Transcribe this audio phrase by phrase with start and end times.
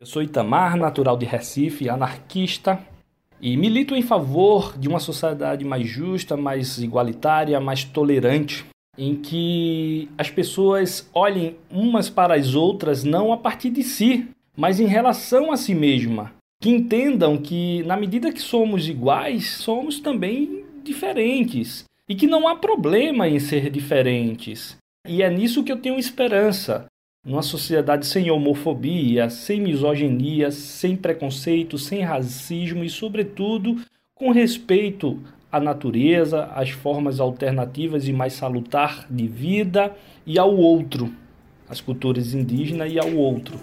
[0.00, 2.80] Eu sou Itamar, natural de Recife, anarquista,
[3.38, 8.64] e milito em favor de uma sociedade mais justa, mais igualitária, mais tolerante,
[8.96, 14.26] em que as pessoas olhem umas para as outras não a partir de si,
[14.56, 16.32] mas em relação a si mesma.
[16.62, 21.84] Que entendam que, na medida que somos iguais, somos também diferentes.
[22.08, 24.78] E que não há problema em ser diferentes.
[25.06, 26.86] E é nisso que eu tenho esperança.
[27.22, 33.76] Numa sociedade sem homofobia, sem misoginia, sem preconceito, sem racismo e, sobretudo,
[34.14, 35.20] com respeito
[35.52, 39.94] à natureza, às formas alternativas e mais salutar de vida
[40.24, 41.12] e ao outro,
[41.68, 43.60] às culturas indígenas e ao outro.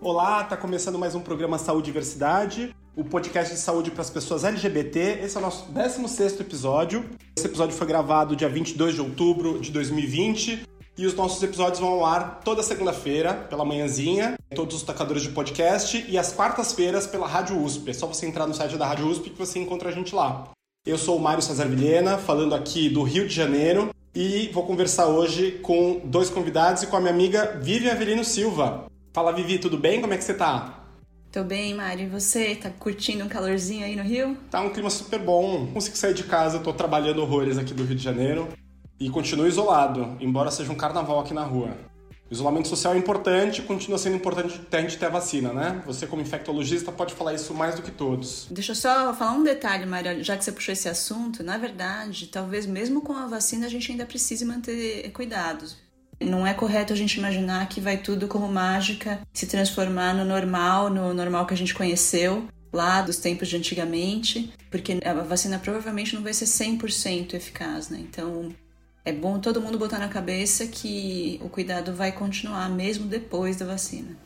[0.00, 4.10] Olá, está começando mais um programa Saúde e Diversidade o podcast de saúde para as
[4.10, 5.20] pessoas LGBT.
[5.22, 7.08] Esse é o nosso 16 episódio.
[7.36, 10.62] Esse episódio foi gravado dia 22 de outubro de 2020
[10.98, 15.22] e os nossos episódios vão ao ar toda segunda-feira, pela manhãzinha, em todos os tocadores
[15.22, 17.90] de podcast e às quartas-feiras pela Rádio USP.
[17.90, 20.50] É só você entrar no site da Rádio USP que você encontra a gente lá.
[20.86, 25.06] Eu sou o Mário Cesar Vilhena, falando aqui do Rio de Janeiro e vou conversar
[25.06, 28.84] hoje com dois convidados e com a minha amiga Vivi Avelino Silva.
[29.14, 30.00] Fala Vivi, tudo bem?
[30.00, 30.81] Como é que você tá?
[31.32, 32.02] Tô bem, Mari.
[32.02, 32.54] E você?
[32.54, 34.36] Tá curtindo um calorzinho aí no Rio?
[34.50, 35.66] Tá um clima super bom.
[35.72, 38.48] Consigo sair de casa, tô trabalhando horrores aqui do Rio de Janeiro.
[39.00, 41.70] E continuo isolado, embora seja um carnaval aqui na rua.
[42.30, 45.82] O isolamento social é importante, continua sendo importante até a gente ter a vacina, né?
[45.86, 48.46] Você, como infectologista, pode falar isso mais do que todos.
[48.50, 51.42] Deixa eu só falar um detalhe, Maria, já que você puxou esse assunto.
[51.42, 55.76] Na verdade, talvez mesmo com a vacina a gente ainda precise manter cuidados.
[56.24, 60.90] Não é correto a gente imaginar que vai tudo como mágica se transformar no normal,
[60.90, 66.14] no normal que a gente conheceu lá dos tempos de antigamente, porque a vacina provavelmente
[66.14, 67.98] não vai ser 100% eficaz, né?
[68.00, 68.54] Então,
[69.04, 73.66] é bom todo mundo botar na cabeça que o cuidado vai continuar mesmo depois da
[73.66, 74.16] vacina.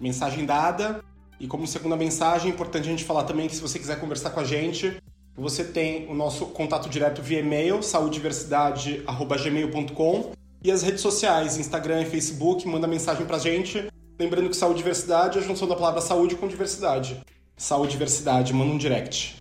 [0.00, 1.00] Mensagem dada.
[1.38, 4.30] E como segunda mensagem, é importante a gente falar também que se você quiser conversar
[4.30, 4.96] com a gente,
[5.36, 10.32] você tem o nosso contato direto via e-mail, saudiversidade.gmail.com
[10.64, 13.88] e as redes sociais, Instagram e Facebook, manda mensagem pra gente.
[14.18, 17.20] Lembrando que saúde e diversidade é a junção da palavra saúde com diversidade.
[17.56, 19.36] Saúde e diversidade, manda um direct.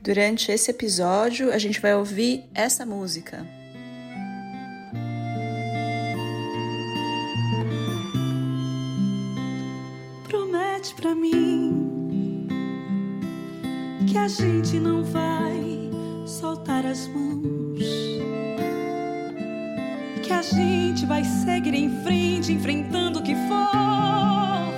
[0.00, 3.46] Durante esse episódio, a gente vai ouvir essa música.
[10.28, 12.46] Promete pra mim
[14.08, 15.90] que a gente não vai
[16.26, 17.32] soltar as mãos
[20.32, 24.72] que a gente vai seguir em frente, enfrentando o que for.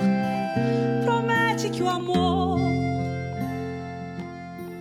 [1.05, 2.59] Promete que o amor.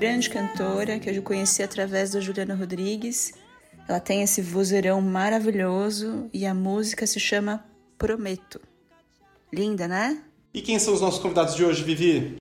[0.00, 3.34] Grande cantora que eu conheci através da Juliana Rodrigues.
[3.88, 7.64] Ela tem esse vozeirão maravilhoso e a música se chama
[7.96, 8.60] Prometo.
[9.52, 10.24] Linda, né?
[10.52, 12.34] E quem são os nossos convidados de hoje, Vivi?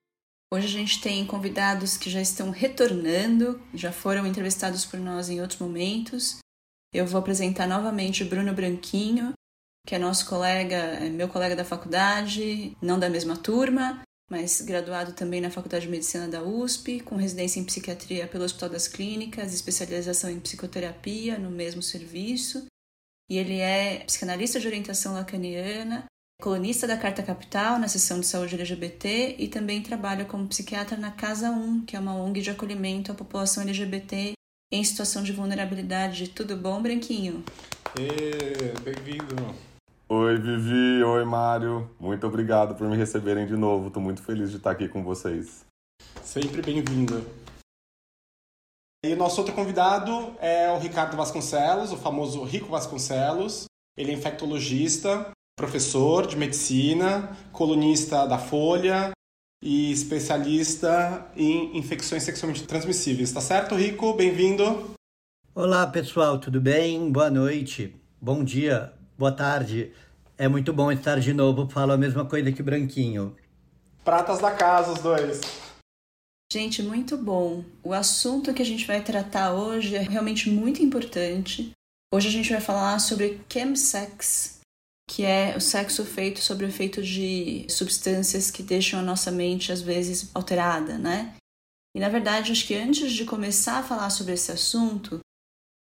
[0.52, 5.40] Hoje a gente tem convidados que já estão retornando, já foram entrevistados por nós em
[5.40, 6.43] outros momentos.
[6.94, 9.34] Eu vou apresentar novamente o Bruno Branquinho,
[9.88, 15.14] que é nosso colega, é meu colega da faculdade, não da mesma turma, mas graduado
[15.14, 19.54] também na Faculdade de Medicina da USP, com residência em psiquiatria pelo Hospital das Clínicas,
[19.54, 22.66] especialização em psicoterapia no mesmo serviço.
[23.30, 26.06] E ele é psicanalista de orientação lacaniana,
[26.42, 31.12] colunista da Carta Capital na seção de saúde LGBT e também trabalha como psiquiatra na
[31.12, 34.34] Casa 1, que é uma ONG de acolhimento à população LGBT
[34.74, 36.30] em situação de vulnerabilidade.
[36.30, 37.44] Tudo bom, Branquinho?
[38.84, 39.36] Bem-vindo.
[40.10, 41.04] Oi, Vivi.
[41.04, 41.88] Oi, Mário.
[42.00, 43.90] Muito obrigado por me receberem de novo.
[43.90, 45.64] Estou muito feliz de estar aqui com vocês.
[46.24, 47.24] Sempre bem-vindo.
[49.06, 53.66] E o nosso outro convidado é o Ricardo Vasconcelos, o famoso Rico Vasconcelos.
[53.96, 59.12] Ele é infectologista, professor de medicina, colunista da Folha,
[59.64, 63.32] e especialista em infecções sexualmente transmissíveis.
[63.32, 64.14] Tá certo, Rico?
[64.14, 64.92] Bem-vindo.
[65.56, 67.10] Olá, pessoal, tudo bem?
[67.10, 69.94] Boa noite, bom dia, boa tarde.
[70.38, 71.70] É muito bom estar de novo.
[71.70, 73.36] Falo a mesma coisa que o Branquinho.
[74.04, 75.40] Pratas da casa, os dois.
[76.52, 77.64] Gente, muito bom.
[77.82, 81.72] O assunto que a gente vai tratar hoje é realmente muito importante.
[82.14, 84.60] Hoje a gente vai falar sobre chemsex,
[85.10, 89.72] que é o sexo feito sob o efeito de substâncias que deixam a nossa mente
[89.72, 91.36] às vezes alterada, né?
[91.96, 95.20] E na verdade, acho que antes de começar a falar sobre esse assunto,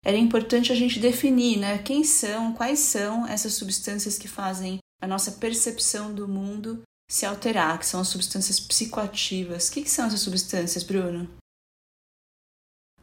[0.06, 5.08] era importante a gente definir, né, quem são, quais são essas substâncias que fazem a
[5.08, 9.70] nossa percepção do mundo se alterar, que são as substâncias psicoativas.
[9.70, 11.30] O que, que são essas substâncias, Bruno?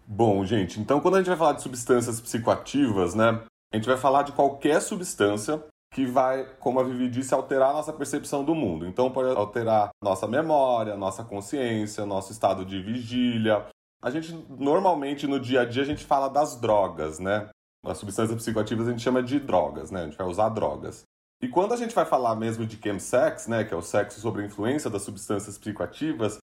[0.06, 3.96] Bom, gente, então quando a gente vai falar de substâncias psicoativas, né, A gente vai
[3.96, 8.54] falar de qualquer substância que vai, como a Vivi disse, alterar a nossa percepção do
[8.54, 8.86] mundo.
[8.86, 13.66] Então, pode alterar nossa memória, nossa consciência, nosso estado de vigília.
[14.02, 17.48] A gente, normalmente, no dia a dia, a gente fala das drogas, né?
[17.84, 20.02] As substâncias psicoativas a gente chama de drogas, né?
[20.02, 21.02] A gente vai usar drogas.
[21.42, 24.42] E quando a gente vai falar mesmo de chemsex, né, que é o sexo sob
[24.42, 26.36] a influência das substâncias psicoativas,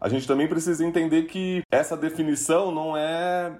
[0.00, 3.56] a gente também precisa entender que essa definição não é,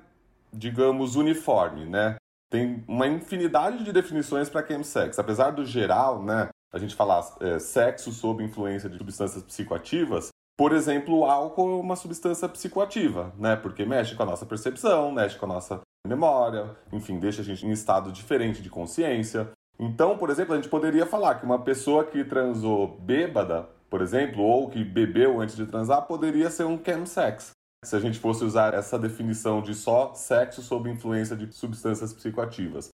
[0.52, 2.16] digamos, uniforme, né?
[2.50, 5.19] Tem uma infinidade de definições para chemsex.
[5.19, 10.31] Apesar do geral, né, a gente falar é, sexo sob influência de substâncias psicoativas,
[10.61, 13.56] por exemplo, o álcool é uma substância psicoativa, né?
[13.56, 17.64] Porque mexe com a nossa percepção, mexe com a nossa memória, enfim, deixa a gente
[17.67, 19.50] em estado diferente de consciência.
[19.79, 24.43] Então, por exemplo, a gente poderia falar que uma pessoa que transou bêbada, por exemplo,
[24.43, 27.53] ou que bebeu antes de transar, poderia ser um chemsex.
[27.82, 32.91] Se a gente fosse usar essa definição de só sexo sob influência de substâncias psicoativas.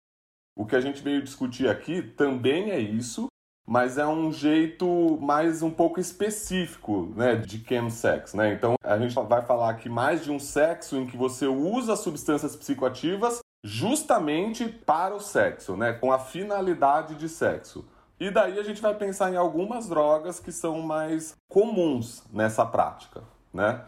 [0.57, 3.27] O que a gente veio discutir aqui também é isso,
[3.65, 8.51] mas é um jeito mais um pouco específico, né, de chemsex, né?
[8.51, 12.53] Então, a gente vai falar aqui mais de um sexo em que você usa substâncias
[12.53, 17.85] psicoativas justamente para o sexo, né, com a finalidade de sexo.
[18.19, 23.23] E daí a gente vai pensar em algumas drogas que são mais comuns nessa prática,
[23.53, 23.81] né?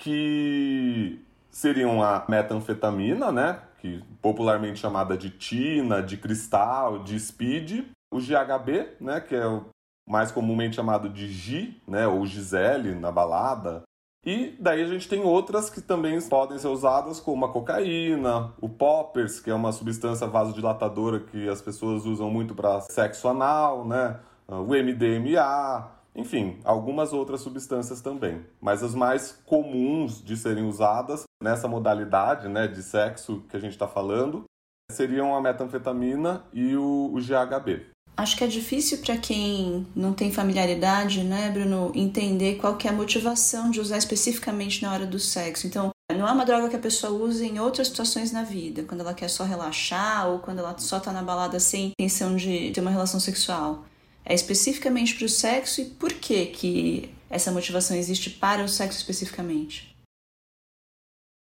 [0.00, 8.18] Que seriam a metanfetamina, né, que popularmente chamada de tina, de cristal, de speed, o
[8.18, 9.66] GHB, né, que é o
[10.08, 13.82] mais comumente chamado de G, né, ou Gisele na balada,
[14.24, 18.68] e daí a gente tem outras que também podem ser usadas, como a cocaína, o
[18.68, 24.20] poppers, que é uma substância vasodilatadora que as pessoas usam muito para sexo anal, né?
[24.46, 28.44] Ah, o MDMA, enfim, algumas outras substâncias também.
[28.60, 33.72] Mas as mais comuns de serem usadas nessa modalidade né, de sexo que a gente
[33.72, 34.44] está falando
[34.90, 37.86] seriam a metanfetamina e o, o GHB.
[38.16, 42.90] Acho que é difícil para quem não tem familiaridade, né, Bruno, entender qual que é
[42.90, 45.66] a motivação de usar especificamente na hora do sexo.
[45.66, 49.00] Então, não é uma droga que a pessoa usa em outras situações na vida, quando
[49.00, 52.80] ela quer só relaxar ou quando ela só tá na balada sem intenção de ter
[52.80, 53.84] uma relação sexual.
[54.24, 58.98] É especificamente para o sexo e por que que essa motivação existe para o sexo
[58.98, 59.90] especificamente?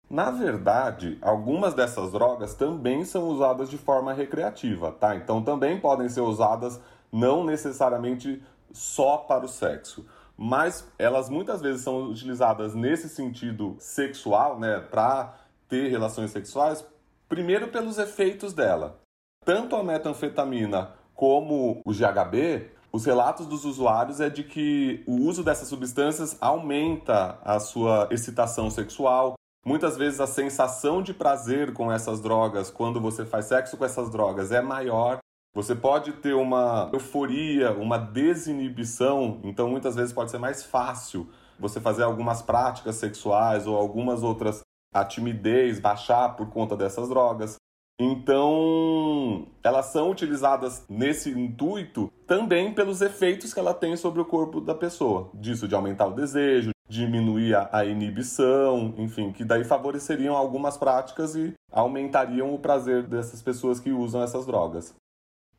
[0.09, 5.15] Na verdade, algumas dessas drogas também são usadas de forma recreativa, tá?
[5.15, 6.79] Então também podem ser usadas
[7.11, 8.41] não necessariamente
[8.71, 10.05] só para o sexo,
[10.37, 15.33] mas elas muitas vezes são utilizadas nesse sentido sexual, né, para
[15.67, 16.85] ter relações sexuais,
[17.27, 18.99] primeiro pelos efeitos dela.
[19.43, 25.43] Tanto a metanfetamina como o GHB, os relatos dos usuários é de que o uso
[25.43, 29.35] dessas substâncias aumenta a sua excitação sexual,
[29.67, 34.11] Muitas vezes a sensação de prazer com essas drogas, quando você faz sexo com essas
[34.11, 35.17] drogas, é maior.
[35.55, 41.27] Você pode ter uma euforia, uma desinibição, então muitas vezes pode ser mais fácil
[41.59, 44.61] você fazer algumas práticas sexuais ou algumas outras,
[44.93, 47.55] a timidez baixar por conta dessas drogas.
[47.99, 54.59] Então, elas são utilizadas nesse intuito também pelos efeitos que ela tem sobre o corpo
[54.59, 60.77] da pessoa, disso de aumentar o desejo, diminuir a, inibição, enfim, que daí favoreceriam algumas
[60.77, 64.93] práticas e aumentariam o prazer dessas pessoas que usam essas drogas.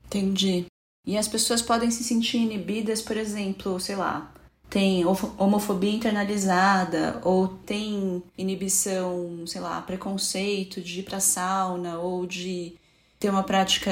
[0.05, 0.67] Entendi.
[1.07, 4.33] E as pessoas podem se sentir inibidas, por exemplo, sei lá,
[4.77, 12.77] tem homofobia internalizada ou tem inibição, sei lá, preconceito de ir pra sauna ou de
[13.19, 13.91] ter uma prática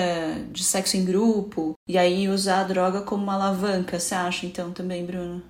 [0.52, 4.72] de sexo em grupo e aí usar a droga como uma alavanca, você acha então
[4.72, 5.42] também, Bruno?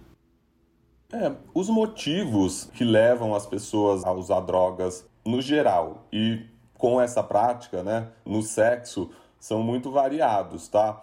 [1.12, 6.46] É, os motivos que levam as pessoas a usar drogas no geral e
[6.78, 9.10] com essa prática, né, no sexo,
[9.40, 11.02] são muito variados, tá?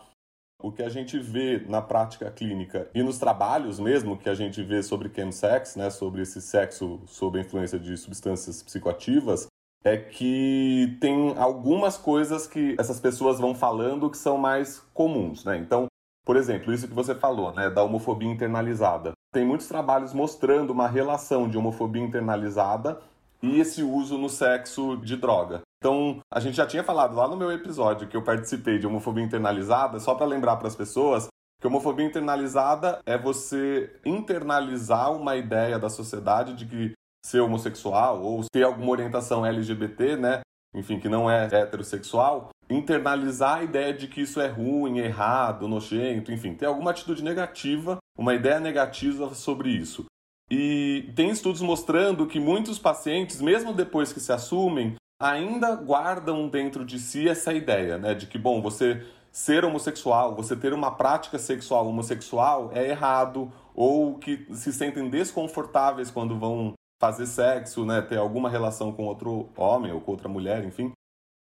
[0.64, 4.62] O que a gente vê na prática clínica e nos trabalhos mesmo que a gente
[4.64, 9.48] vê sobre chemsex, né, sobre esse sexo sob a influência de substâncias psicoativas,
[9.84, 15.58] é que tem algumas coisas que essas pessoas vão falando que são mais comuns, né?
[15.58, 15.88] Então,
[16.24, 19.14] por exemplo, isso que você falou, né, da homofobia internalizada.
[19.34, 23.00] Tem muitos trabalhos mostrando uma relação de homofobia internalizada
[23.42, 25.62] e esse uso no sexo de droga.
[25.78, 29.24] Então, a gente já tinha falado lá no meu episódio que eu participei de homofobia
[29.24, 31.28] internalizada, só para lembrar para as pessoas
[31.60, 36.94] que homofobia internalizada é você internalizar uma ideia da sociedade de que
[37.24, 40.42] ser homossexual ou ter alguma orientação LGBT, né,
[40.74, 46.32] enfim, que não é heterossexual, internalizar a ideia de que isso é ruim, errado, nojento,
[46.32, 50.06] enfim, ter alguma atitude negativa, uma ideia negativa sobre isso.
[50.52, 56.84] E tem estudos mostrando que muitos pacientes, mesmo depois que se assumem, ainda guardam dentro
[56.84, 61.40] de si essa ideia, né, de que bom, você ser homossexual, você ter uma prática
[61.40, 68.18] sexual homossexual é errado ou que se sentem desconfortáveis quando vão fazer sexo, né, ter
[68.18, 70.92] alguma relação com outro homem ou com outra mulher, enfim.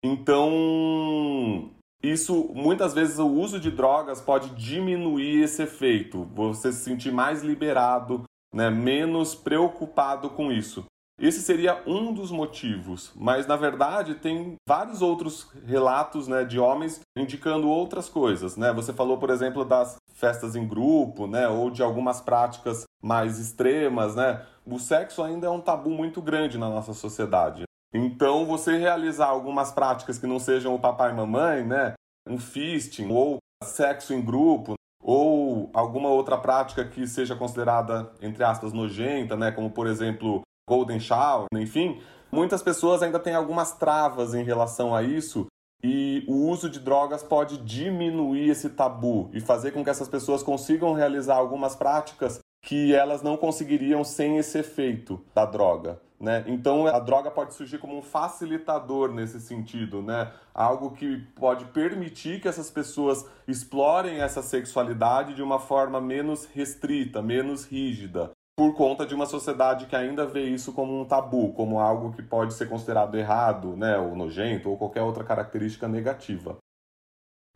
[0.04, 1.70] Então,
[2.02, 7.44] isso muitas vezes o uso de drogas pode diminuir esse efeito, você se sentir mais
[7.44, 8.24] liberado,
[8.56, 10.86] né, menos preocupado com isso.
[11.20, 17.00] Esse seria um dos motivos, mas na verdade tem vários outros relatos né, de homens
[17.18, 18.58] indicando outras coisas.
[18.58, 18.74] Né?
[18.74, 24.16] Você falou, por exemplo, das festas em grupo, né, ou de algumas práticas mais extremas.
[24.16, 24.46] Né?
[24.66, 27.64] O sexo ainda é um tabu muito grande na nossa sociedade.
[27.94, 31.94] Então, você realizar algumas práticas que não sejam o papai e mamãe, né,
[32.28, 34.74] um fisting ou sexo em grupo,
[35.06, 41.00] ou alguma outra prática que seja considerada, entre aspas, nojenta, né, como por exemplo Golden
[41.00, 45.46] Shower, enfim, muitas pessoas ainda têm algumas travas em relação a isso
[45.84, 50.42] e o uso de drogas pode diminuir esse tabu e fazer com que essas pessoas
[50.42, 56.02] consigam realizar algumas práticas que elas não conseguiriam sem esse efeito da droga.
[56.20, 56.46] Né?
[56.48, 60.32] Então a droga pode surgir como um facilitador nesse sentido, né?
[60.54, 67.22] algo que pode permitir que essas pessoas explorem essa sexualidade de uma forma menos restrita,
[67.22, 71.80] menos rígida por conta de uma sociedade que ainda vê isso como um tabu, como
[71.80, 76.58] algo que pode ser considerado errado, né, ou nojento, ou qualquer outra característica negativa.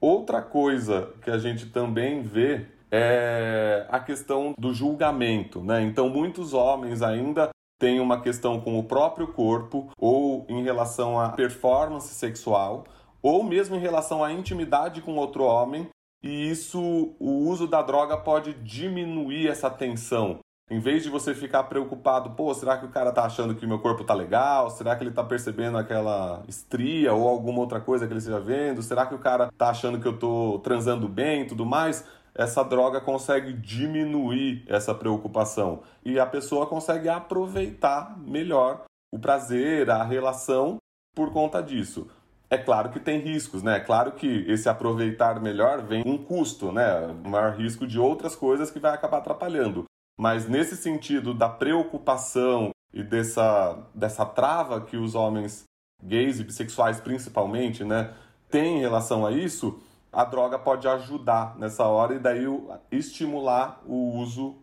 [0.01, 5.81] Outra coisa que a gente também vê é a questão do julgamento, né?
[5.81, 7.49] Então muitos homens ainda
[7.79, 12.83] têm uma questão com o próprio corpo ou em relação à performance sexual,
[13.21, 15.87] ou mesmo em relação à intimidade com outro homem,
[16.21, 20.39] e isso o uso da droga pode diminuir essa tensão,
[20.71, 23.79] em vez de você ficar preocupado, pô, será que o cara tá achando que meu
[23.79, 24.69] corpo tá legal?
[24.69, 28.83] Será que ele tá percebendo aquela estria ou alguma outra coisa que ele esteja vendo?
[28.83, 32.05] Será que o cara tá achando que eu tô transando bem e tudo mais?
[32.33, 40.03] Essa droga consegue diminuir essa preocupação e a pessoa consegue aproveitar melhor o prazer, a
[40.03, 40.77] relação
[41.15, 42.09] por conta disso.
[42.49, 43.77] É claro que tem riscos, né?
[43.77, 47.07] É claro que esse aproveitar melhor vem um custo, né?
[47.23, 49.85] Maior risco de outras coisas que vai acabar atrapalhando.
[50.19, 55.63] Mas nesse sentido da preocupação e dessa, dessa trava que os homens
[56.03, 58.13] gays e bissexuais principalmente, né,
[58.49, 59.79] têm em relação a isso,
[60.11, 62.45] a droga pode ajudar nessa hora e daí
[62.91, 64.55] estimular o uso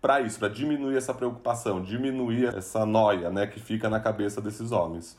[0.00, 4.70] para isso, para diminuir essa preocupação, diminuir essa noia, né, que fica na cabeça desses
[4.70, 5.18] homens.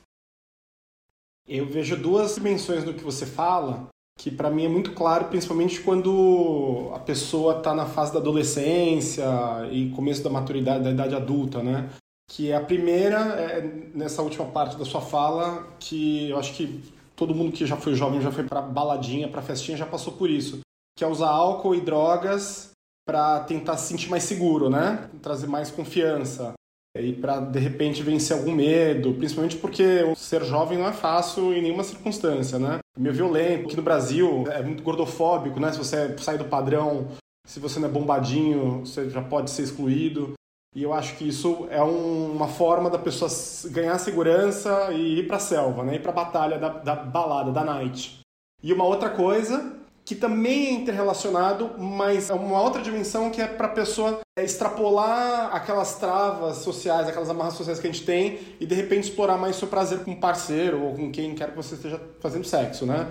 [1.48, 3.88] Eu vejo duas dimensões do que você fala
[4.18, 9.26] que para mim é muito claro, principalmente quando a pessoa está na fase da adolescência
[9.72, 11.90] e começo da maturidade, da idade adulta, né?
[12.30, 13.62] Que é a primeira, é,
[13.94, 16.82] nessa última parte da sua fala, que eu acho que
[17.16, 20.30] todo mundo que já foi jovem, já foi para baladinha, para festinha, já passou por
[20.30, 20.60] isso,
[20.98, 22.72] que é usar álcool e drogas
[23.08, 25.10] para tentar se sentir mais seguro, né?
[25.22, 26.54] Trazer mais confiança
[26.98, 31.62] e para de repente vencer algum medo, principalmente porque ser jovem não é fácil em
[31.62, 32.80] nenhuma circunstância, né?
[32.96, 33.66] É meio violento.
[33.66, 35.72] Aqui no Brasil é muito gordofóbico, né?
[35.72, 37.10] Se você sai do padrão,
[37.46, 40.34] se você não é bombadinho, você já pode ser excluído.
[40.76, 43.32] E eu acho que isso é um, uma forma da pessoa
[43.72, 45.96] ganhar segurança e ir para a selva, né?
[45.96, 48.20] Ir para a batalha da, da balada, da night.
[48.62, 53.48] E uma outra coisa que também é interrelacionado, mas é uma outra dimensão que é
[53.48, 58.66] para a pessoa extrapolar aquelas travas sociais, aquelas amarras sociais que a gente tem e
[58.66, 61.76] de repente explorar mais seu prazer com um parceiro ou com quem quer que você
[61.76, 63.08] esteja fazendo sexo, né?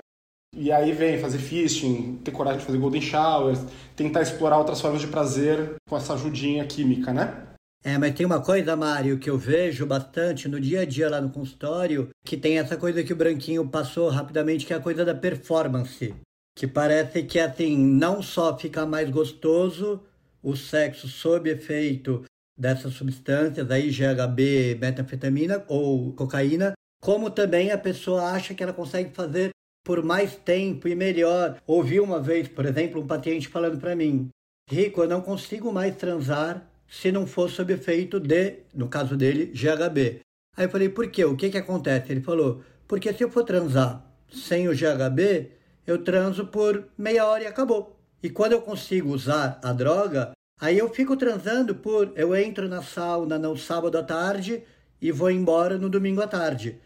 [0.54, 3.58] E aí vem fazer fisting, ter coragem de fazer golden showers,
[3.96, 7.53] tentar explorar outras formas de prazer com essa ajudinha química, né?
[7.84, 11.20] É, mas tem uma coisa, Mário, que eu vejo bastante no dia a dia lá
[11.20, 15.04] no consultório, que tem essa coisa que o Branquinho passou rapidamente, que é a coisa
[15.04, 16.14] da performance
[16.54, 20.00] que parece que assim não só fica mais gostoso
[20.42, 22.24] o sexo sob efeito
[22.56, 29.12] dessas substâncias aí GHB, metanfetamina ou cocaína, como também a pessoa acha que ela consegue
[29.12, 29.50] fazer
[29.84, 31.60] por mais tempo e melhor.
[31.66, 34.28] Ouvi uma vez, por exemplo, um paciente falando para mim:
[34.70, 36.64] "Rico, eu não consigo mais transar
[37.00, 40.20] se não for sob efeito de, no caso dele, GHB".
[40.56, 41.24] Aí eu falei: "Por quê?
[41.24, 42.12] O que que acontece?".
[42.12, 45.50] Ele falou: "Porque se eu for transar sem o GHB,
[45.86, 47.98] eu transo por meia hora e acabou.
[48.22, 52.12] E quando eu consigo usar a droga, aí eu fico transando por.
[52.16, 54.62] Eu entro na sauna no sábado à tarde
[55.00, 56.80] e vou embora no domingo à tarde.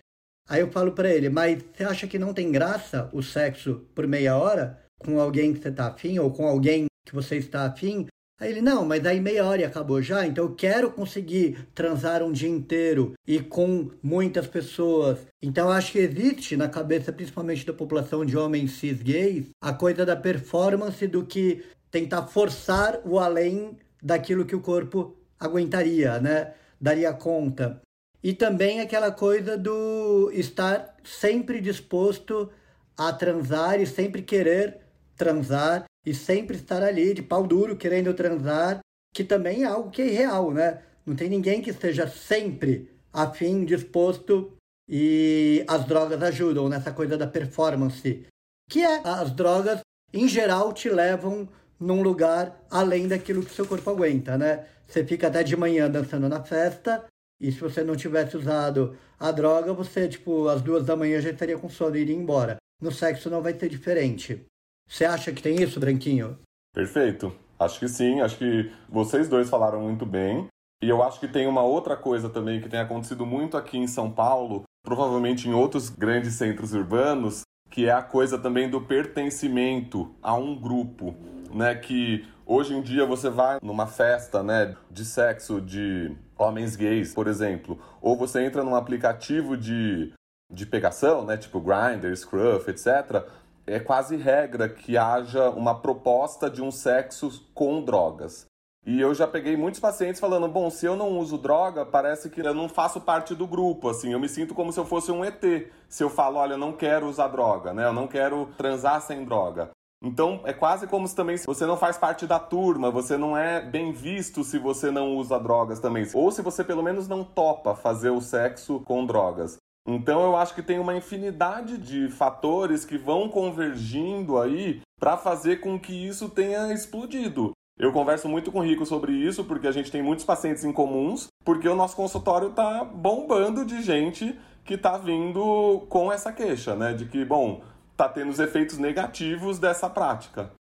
[0.48, 4.06] Aí eu falo para ele, mas você acha que não tem graça o sexo por
[4.06, 8.06] meia hora com alguém que você está afim ou com alguém que você está afim?
[8.40, 12.22] Aí ele, não, mas aí meia hora e acabou já, então eu quero conseguir transar
[12.22, 15.18] um dia inteiro e com muitas pessoas.
[15.42, 20.06] Então acho que existe na cabeça, principalmente da população de homens cis gays, a coisa
[20.06, 26.54] da performance do que tentar forçar o além daquilo que o corpo aguentaria, né?
[26.80, 27.80] Daria conta.
[28.22, 32.50] E também aquela coisa do estar sempre disposto
[32.96, 34.78] a transar e sempre querer
[35.16, 38.80] transar e sempre estar ali de pau duro querendo transar,
[39.14, 40.82] que também é algo que é irreal, né?
[41.04, 44.56] Não tem ninguém que esteja sempre afim, disposto
[44.88, 48.26] e as drogas ajudam nessa coisa da performance,
[48.70, 51.46] que é as drogas em geral te levam
[51.78, 54.66] num lugar além daquilo que seu corpo aguenta, né?
[54.86, 57.04] Você fica até de manhã dançando na festa
[57.38, 61.30] e se você não tivesse usado a droga, você, tipo, às duas da manhã já
[61.30, 62.56] estaria com sono e iria embora.
[62.80, 64.46] No sexo não vai ser diferente.
[64.88, 66.38] Você acha que tem isso, Branquinho?
[66.74, 67.32] Perfeito.
[67.58, 68.20] Acho que sim.
[68.20, 70.48] Acho que vocês dois falaram muito bem.
[70.82, 73.86] E eu acho que tem uma outra coisa também que tem acontecido muito aqui em
[73.86, 80.14] São Paulo, provavelmente em outros grandes centros urbanos, que é a coisa também do pertencimento
[80.22, 81.14] a um grupo,
[81.52, 81.74] né?
[81.74, 87.26] Que hoje em dia você vai numa festa, né, de sexo de homens gays, por
[87.26, 90.12] exemplo, ou você entra num aplicativo de,
[90.50, 93.26] de pegação, né, tipo Grindr, Scruff, etc
[93.68, 98.46] é quase regra que haja uma proposta de um sexo com drogas.
[98.86, 102.40] E eu já peguei muitos pacientes falando: bom, se eu não uso droga, parece que
[102.40, 105.24] eu não faço parte do grupo, assim, eu me sinto como se eu fosse um
[105.24, 105.42] ET.
[105.88, 107.84] Se eu falo, olha, eu não quero usar droga, né?
[107.84, 109.70] Eu não quero transar sem droga.
[110.02, 113.60] Então é quase como se também você não faz parte da turma, você não é
[113.60, 116.06] bem visto se você não usa drogas também.
[116.14, 119.58] Ou se você pelo menos não topa fazer o sexo com drogas.
[119.90, 125.60] Então eu acho que tem uma infinidade de fatores que vão convergindo aí para fazer
[125.60, 127.52] com que isso tenha explodido.
[127.78, 130.72] Eu converso muito com o Rico sobre isso, porque a gente tem muitos pacientes em
[130.72, 136.74] comuns, porque o nosso consultório tá bombando de gente que tá vindo com essa queixa,
[136.74, 136.92] né?
[136.92, 137.62] De que, bom,
[137.96, 140.52] tá tendo os efeitos negativos dessa prática.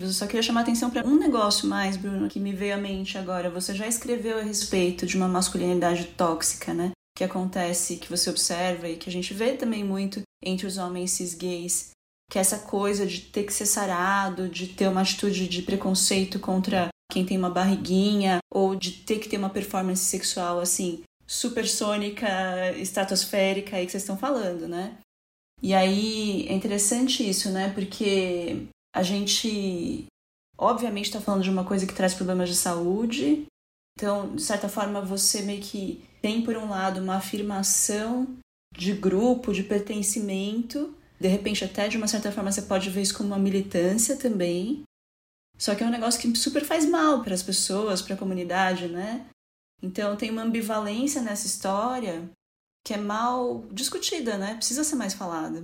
[0.00, 2.78] Eu só queria chamar a atenção para um negócio mais, Bruno, que me veio à
[2.78, 3.50] mente agora.
[3.50, 6.92] Você já escreveu a respeito de uma masculinidade tóxica, né?
[7.16, 11.12] Que acontece, que você observa e que a gente vê também muito entre os homens
[11.12, 11.90] cis gays,
[12.30, 16.38] que é essa coisa de ter que ser sarado, de ter uma atitude de preconceito
[16.38, 22.28] contra quem tem uma barriguinha, ou de ter que ter uma performance sexual assim, supersônica,
[22.76, 24.98] estratosférica aí que vocês estão falando, né?
[25.62, 27.72] E aí é interessante isso, né?
[27.72, 30.04] Porque a gente
[30.58, 33.46] obviamente está falando de uma coisa que traz problemas de saúde,
[33.96, 38.26] então, de certa forma, você meio que tem, por um lado, uma afirmação
[38.76, 43.16] de grupo, de pertencimento, de repente, até de uma certa forma, você pode ver isso
[43.16, 44.82] como uma militância também.
[45.56, 48.88] Só que é um negócio que super faz mal para as pessoas, para a comunidade,
[48.88, 49.24] né?
[49.80, 52.28] Então, tem uma ambivalência nessa história
[52.84, 54.56] que é mal discutida, né?
[54.56, 55.62] Precisa ser mais falada.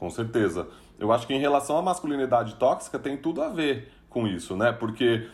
[0.00, 0.68] Com certeza.
[0.98, 4.72] Eu acho que em relação à masculinidade tóxica tem tudo a ver com isso, né?
[4.72, 5.30] Porque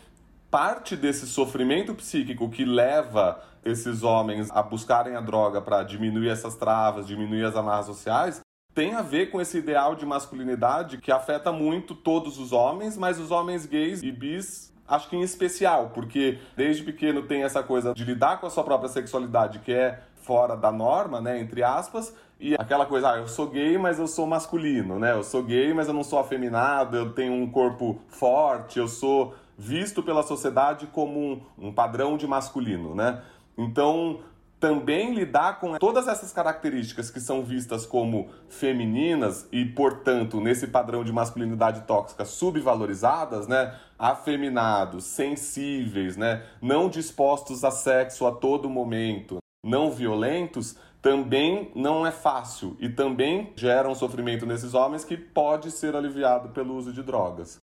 [0.49, 6.55] parte desse sofrimento psíquico que leva esses homens a buscarem a droga para diminuir essas
[6.55, 8.41] travas, diminuir as amarras sociais,
[8.73, 13.19] tem a ver com esse ideal de masculinidade que afeta muito todos os homens, mas
[13.19, 17.93] os homens gays e bis acho que em especial, porque desde pequeno tem essa coisa
[17.93, 22.13] de lidar com a sua própria sexualidade que é fora da norma, né, entre aspas,
[22.39, 25.11] e aquela coisa, ah, eu sou gay, mas eu sou masculino, né?
[25.11, 29.35] Eu sou gay, mas eu não sou afeminado, eu tenho um corpo forte, eu sou
[29.59, 33.21] visto pela sociedade como um, um padrão de masculino, né?
[33.57, 34.21] Então,
[34.57, 41.03] também lidar com todas essas características que são vistas como femininas e, portanto, nesse padrão
[41.03, 43.75] de masculinidade tóxica subvalorizadas, né?
[43.97, 46.45] Afeminados, sensíveis, né?
[46.61, 53.51] Não dispostos a sexo a todo momento, não violentos, também não é fácil e também
[53.57, 57.59] gera um sofrimento nesses homens que pode ser aliviado pelo uso de drogas.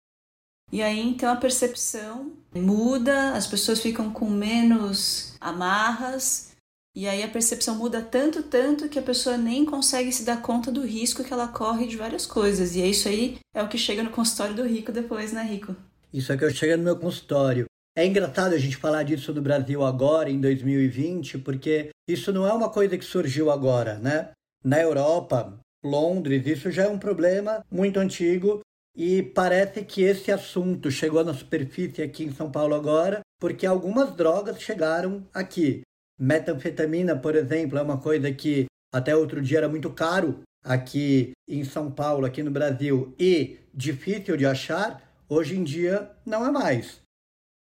[0.72, 6.52] E aí então a percepção muda, as pessoas ficam com menos amarras,
[6.96, 10.72] e aí a percepção muda tanto, tanto que a pessoa nem consegue se dar conta
[10.72, 12.74] do risco que ela corre de várias coisas.
[12.74, 15.76] E é isso aí é o que chega no consultório do Rico depois, né, Rico?
[16.12, 17.66] Isso é que eu chego no meu consultório.
[17.96, 22.52] É engraçado a gente falar disso no Brasil agora, em 2020, porque isso não é
[22.52, 24.30] uma coisa que surgiu agora, né?
[24.64, 28.60] Na Europa, Londres, isso já é um problema muito antigo
[28.94, 34.14] e parece que esse assunto chegou na superfície aqui em São Paulo agora, porque algumas
[34.14, 35.82] drogas chegaram aqui.
[36.18, 41.64] Metanfetamina, por exemplo, é uma coisa que até outro dia era muito caro aqui em
[41.64, 47.00] São Paulo, aqui no Brasil, e difícil de achar, hoje em dia não é mais.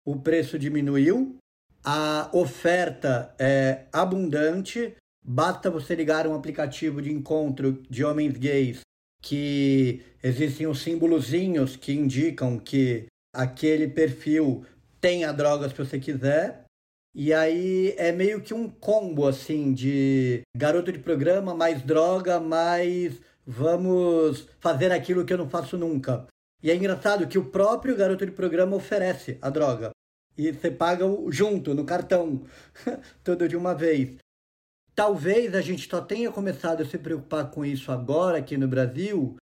[0.04, 1.36] o preço diminuiu,
[1.84, 8.80] a oferta é abundante, basta você ligar um aplicativo de encontro de homens gays
[9.22, 14.66] que existem os símbolozinhos que indicam que aquele perfil
[15.00, 16.64] tem a droga se você quiser.
[17.14, 23.20] E aí é meio que um combo assim de garoto de programa, mais droga, mais
[23.46, 26.26] vamos fazer aquilo que eu não faço nunca.
[26.62, 29.90] E é engraçado que o próprio garoto de programa oferece a droga.
[30.36, 32.44] E você paga junto, no cartão,
[33.22, 34.16] tudo de uma vez.
[34.94, 39.36] Talvez a gente só tenha começado a se preocupar com isso agora aqui no Brasil,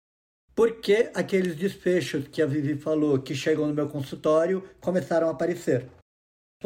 [0.54, 5.90] porque aqueles desfechos que a Vivi falou que chegam no meu consultório começaram a aparecer.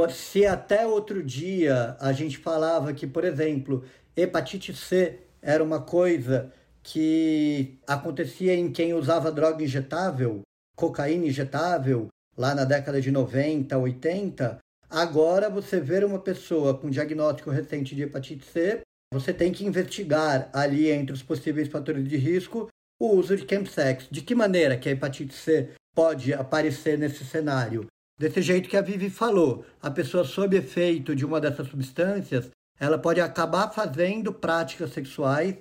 [0.09, 3.85] Se até outro dia a gente falava que, por exemplo,
[4.17, 10.41] hepatite C era uma coisa que acontecia em quem usava droga injetável,
[10.75, 14.57] cocaína injetável, lá na década de 90, 80,
[14.93, 20.51] Agora, você ver uma pessoa com diagnóstico recente de hepatite C, você tem que investigar
[20.53, 22.67] ali entre os possíveis fatores de risco
[23.01, 24.07] o uso de chemsex.
[24.11, 27.87] De que maneira que a hepatite C pode aparecer nesse cenário?
[28.19, 32.99] Desse jeito que a Vivi falou, a pessoa sob efeito de uma dessas substâncias, ela
[32.99, 35.55] pode acabar fazendo práticas sexuais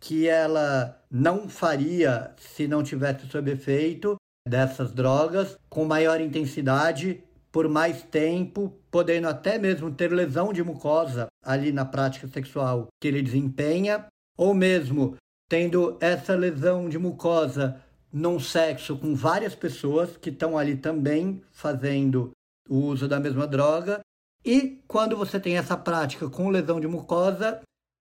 [0.00, 7.68] que ela não faria se não tivesse sob efeito dessas drogas com maior intensidade por
[7.68, 13.20] mais tempo, podendo até mesmo ter lesão de mucosa ali na prática sexual que ele
[13.20, 14.06] desempenha,
[14.38, 15.16] ou mesmo
[15.48, 17.78] tendo essa lesão de mucosa
[18.10, 22.30] num sexo com várias pessoas que estão ali também fazendo
[22.68, 24.00] o uso da mesma droga.
[24.44, 27.60] E quando você tem essa prática com lesão de mucosa,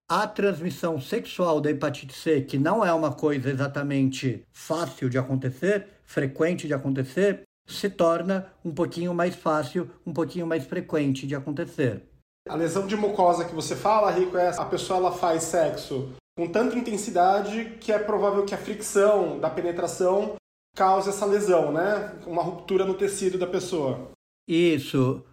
[0.10, 5.88] a transmissão sexual da hepatite C, que não é uma coisa exatamente fácil de acontecer,
[6.04, 12.04] frequente de acontecer, se torna um pouquinho mais fácil, um pouquinho mais frequente de acontecer.
[12.48, 16.48] A lesão de mucosa que você fala, Rico, é a pessoa ela faz sexo com
[16.48, 20.36] tanta intensidade que é provável que a fricção da penetração
[20.76, 22.16] cause essa lesão, né?
[22.26, 24.12] Uma ruptura no tecido da pessoa.
[24.48, 25.24] Isso.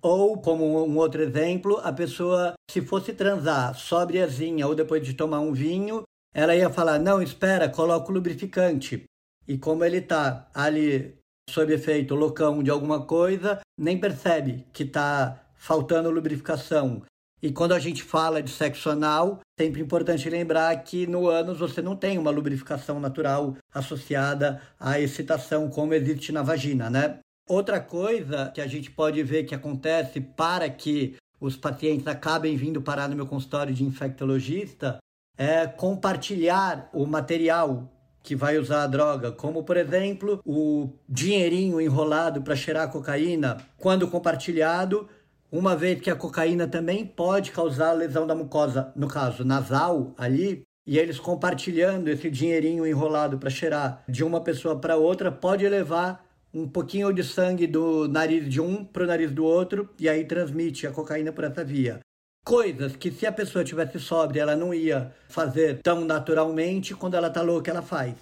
[0.00, 5.40] Ou, como um outro exemplo, a pessoa, se fosse transar sobriazinha ou depois de tomar
[5.40, 9.04] um vinho, ela ia falar: não, espera, coloca o lubrificante.
[9.46, 11.17] E como ele está ali
[11.50, 17.02] sob efeito loucão de alguma coisa, nem percebe que está faltando lubrificação.
[17.40, 21.80] E quando a gente fala de sexo anal, sempre importante lembrar que no ânus você
[21.80, 27.20] não tem uma lubrificação natural associada à excitação como existe na vagina, né?
[27.48, 32.82] Outra coisa que a gente pode ver que acontece para que os pacientes acabem vindo
[32.82, 34.98] parar no meu consultório de infectologista
[35.36, 37.88] é compartilhar o material
[38.22, 44.08] que vai usar a droga, como por exemplo o dinheirinho enrolado para cheirar cocaína, quando
[44.08, 45.08] compartilhado,
[45.50, 50.62] uma vez que a cocaína também pode causar lesão da mucosa, no caso nasal ali,
[50.86, 56.26] e eles compartilhando esse dinheirinho enrolado para cheirar de uma pessoa para outra pode levar
[56.52, 60.24] um pouquinho de sangue do nariz de um para o nariz do outro e aí
[60.24, 62.00] transmite a cocaína por essa via
[62.48, 67.28] coisas que se a pessoa tivesse sóbria ela não ia fazer tão naturalmente, quando ela
[67.28, 68.14] tá louca ela faz.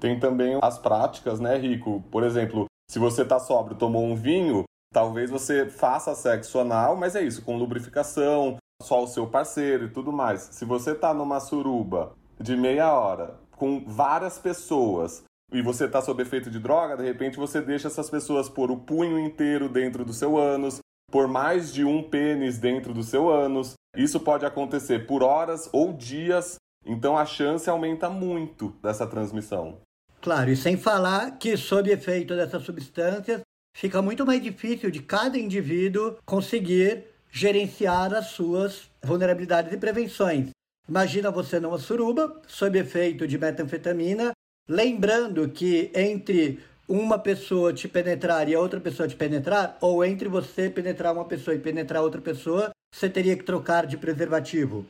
[0.00, 2.00] Tem também as práticas, né, Rico?
[2.12, 4.62] Por exemplo, se você tá sóbrio, tomou um vinho,
[4.94, 9.90] talvez você faça sexo anal, mas é isso, com lubrificação, só o seu parceiro e
[9.90, 10.42] tudo mais.
[10.52, 16.22] Se você tá numa suruba de meia hora com várias pessoas e você tá sob
[16.22, 20.12] efeito de droga, de repente você deixa essas pessoas pôr o punho inteiro dentro do
[20.12, 20.78] seu ânus,
[21.10, 23.74] por mais de um pênis dentro do seu ânus.
[23.96, 29.78] Isso pode acontecer por horas ou dias, então a chance aumenta muito dessa transmissão.
[30.20, 33.40] Claro, e sem falar que, sob efeito dessas substâncias,
[33.76, 40.50] fica muito mais difícil de cada indivíduo conseguir gerenciar as suas vulnerabilidades e prevenções.
[40.88, 44.32] Imagina você numa suruba, sob efeito de metanfetamina,
[44.68, 50.28] lembrando que entre uma pessoa te penetrar e a outra pessoa te penetrar, ou entre
[50.28, 54.86] você penetrar uma pessoa e penetrar outra pessoa, você teria que trocar de preservativo.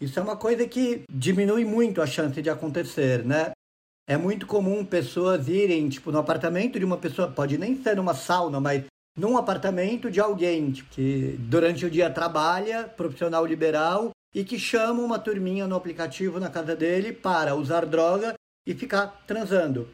[0.00, 3.52] Isso é uma coisa que diminui muito a chance de acontecer, né?
[4.06, 8.14] É muito comum pessoas irem, tipo, no apartamento de uma pessoa, pode nem ser numa
[8.14, 8.84] sauna, mas
[9.18, 15.02] num apartamento de alguém tipo, que durante o dia trabalha, profissional liberal, e que chama
[15.02, 18.34] uma turminha no aplicativo na casa dele para usar droga
[18.66, 19.88] e ficar transando.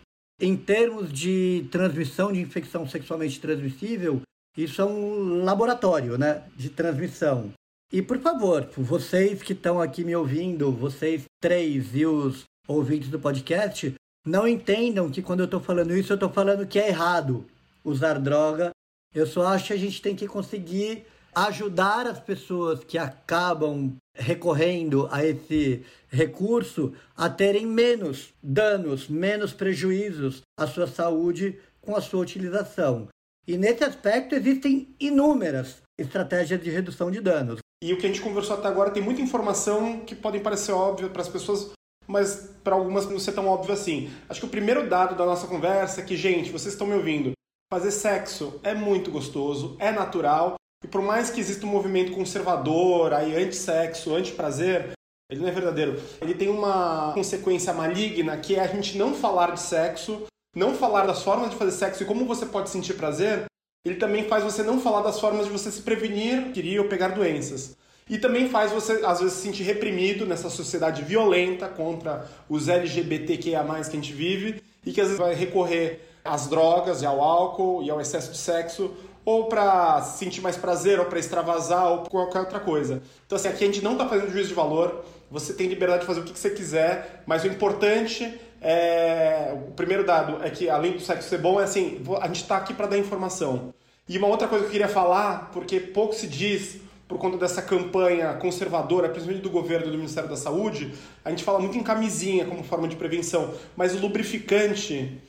[0.44, 4.20] Em termos de transmissão de infecção sexualmente transmissível,
[4.54, 7.50] isso é um laboratório né, de transmissão.
[7.90, 13.18] E por favor, vocês que estão aqui me ouvindo, vocês três e os ouvintes do
[13.18, 13.94] podcast,
[14.26, 17.46] não entendam que quando eu estou falando isso, eu estou falando que é errado
[17.83, 18.70] usar droga
[19.14, 25.09] Eu só acho que a gente tem que conseguir ajudar as pessoas que acabam recorrendo
[25.11, 32.20] a esse recurso a terem menos danos, menos prejuízos à sua saúde com a sua
[32.20, 33.09] utilização.
[33.47, 37.59] E nesse aspecto existem inúmeras estratégias de redução de danos.
[37.83, 41.11] E o que a gente conversou até agora tem muita informação que podem parecer óbvia
[41.11, 41.73] para as pessoas,
[42.07, 44.11] mas para algumas não ser tão óbvio assim.
[44.29, 47.33] Acho que o primeiro dado da nossa conversa é que, gente, vocês estão me ouvindo,
[47.70, 53.14] fazer sexo é muito gostoso, é natural, e por mais que exista um movimento conservador,
[53.14, 54.90] aí anti-sexo, anti-prazer,
[55.31, 55.99] ele não é verdadeiro.
[56.20, 61.07] Ele tem uma consequência maligna que é a gente não falar de sexo, não falar
[61.07, 63.47] das formas de fazer sexo e como você pode sentir prazer.
[63.83, 67.09] Ele também faz você não falar das formas de você se prevenir, querer ou pegar
[67.09, 67.75] doenças.
[68.09, 73.64] E também faz você, às vezes, se sentir reprimido nessa sociedade violenta contra os LGBTQIA,
[73.64, 77.83] que a gente vive, e que às vezes vai recorrer às drogas e ao álcool
[77.83, 82.40] e ao excesso de sexo, ou para sentir mais prazer, ou para extravasar, ou qualquer
[82.40, 83.02] outra coisa.
[83.26, 86.06] Então, assim, aqui a gente não está fazendo juízo de valor, você tem liberdade de
[86.06, 89.56] fazer o que você quiser, mas o importante é.
[89.68, 92.56] O primeiro dado é que, além do sexo ser bom, é assim: a gente está
[92.56, 93.74] aqui para dar informação.
[94.08, 97.60] E uma outra coisa que eu queria falar, porque pouco se diz por conta dessa
[97.62, 101.82] campanha conservadora, principalmente do governo e do Ministério da Saúde, a gente fala muito em
[101.82, 105.20] camisinha como forma de prevenção, mas o lubrificante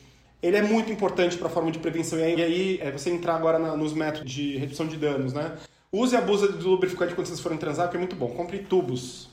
[0.45, 2.19] ele é muito importante para a forma de prevenção.
[2.19, 5.58] E aí, é você entrar agora na, nos métodos de redução de danos, né?
[5.91, 8.29] Use e abuse do lubrificante quando vocês forem transar, que é muito bom.
[8.29, 9.29] Compre tubos.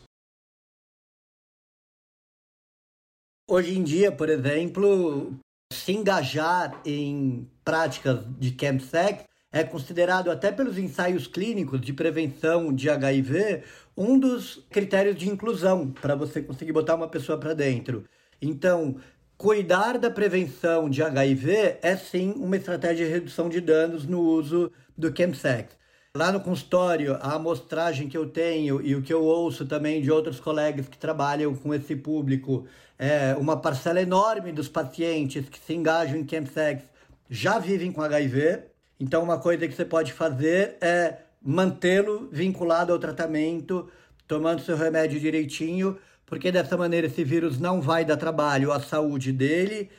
[3.46, 5.34] Hoje em dia, por exemplo,
[5.70, 12.88] se engajar em práticas de chemsex é considerado até pelos ensaios clínicos de prevenção de
[12.88, 18.06] HIV um dos critérios de inclusão para você conseguir botar uma pessoa para dentro.
[18.40, 18.96] Então,
[19.42, 24.70] cuidar da prevenção de HIV é sim uma estratégia de redução de danos no uso
[24.96, 25.76] do chemsex.
[26.16, 30.12] Lá no consultório, a amostragem que eu tenho e o que eu ouço também de
[30.12, 35.74] outros colegas que trabalham com esse público, é uma parcela enorme dos pacientes que se
[35.74, 36.84] engajam em chemsex
[37.28, 42.98] já vivem com HIV, então, uma coisa que você pode fazer é mantê-lo vinculado ao
[43.00, 43.90] tratamento,
[44.28, 45.98] tomando seu remédio direitinho,
[46.32, 49.90] porque dessa maneira esse vírus não vai dar trabalho à saúde dele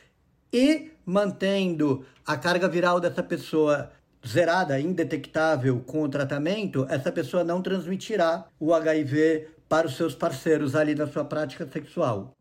[0.51, 3.91] e mantendo a carga viral dessa pessoa
[4.27, 10.75] zerada, indetectável com o tratamento, essa pessoa não transmitirá o HIV para os seus parceiros
[10.75, 12.35] ali na sua prática sexual.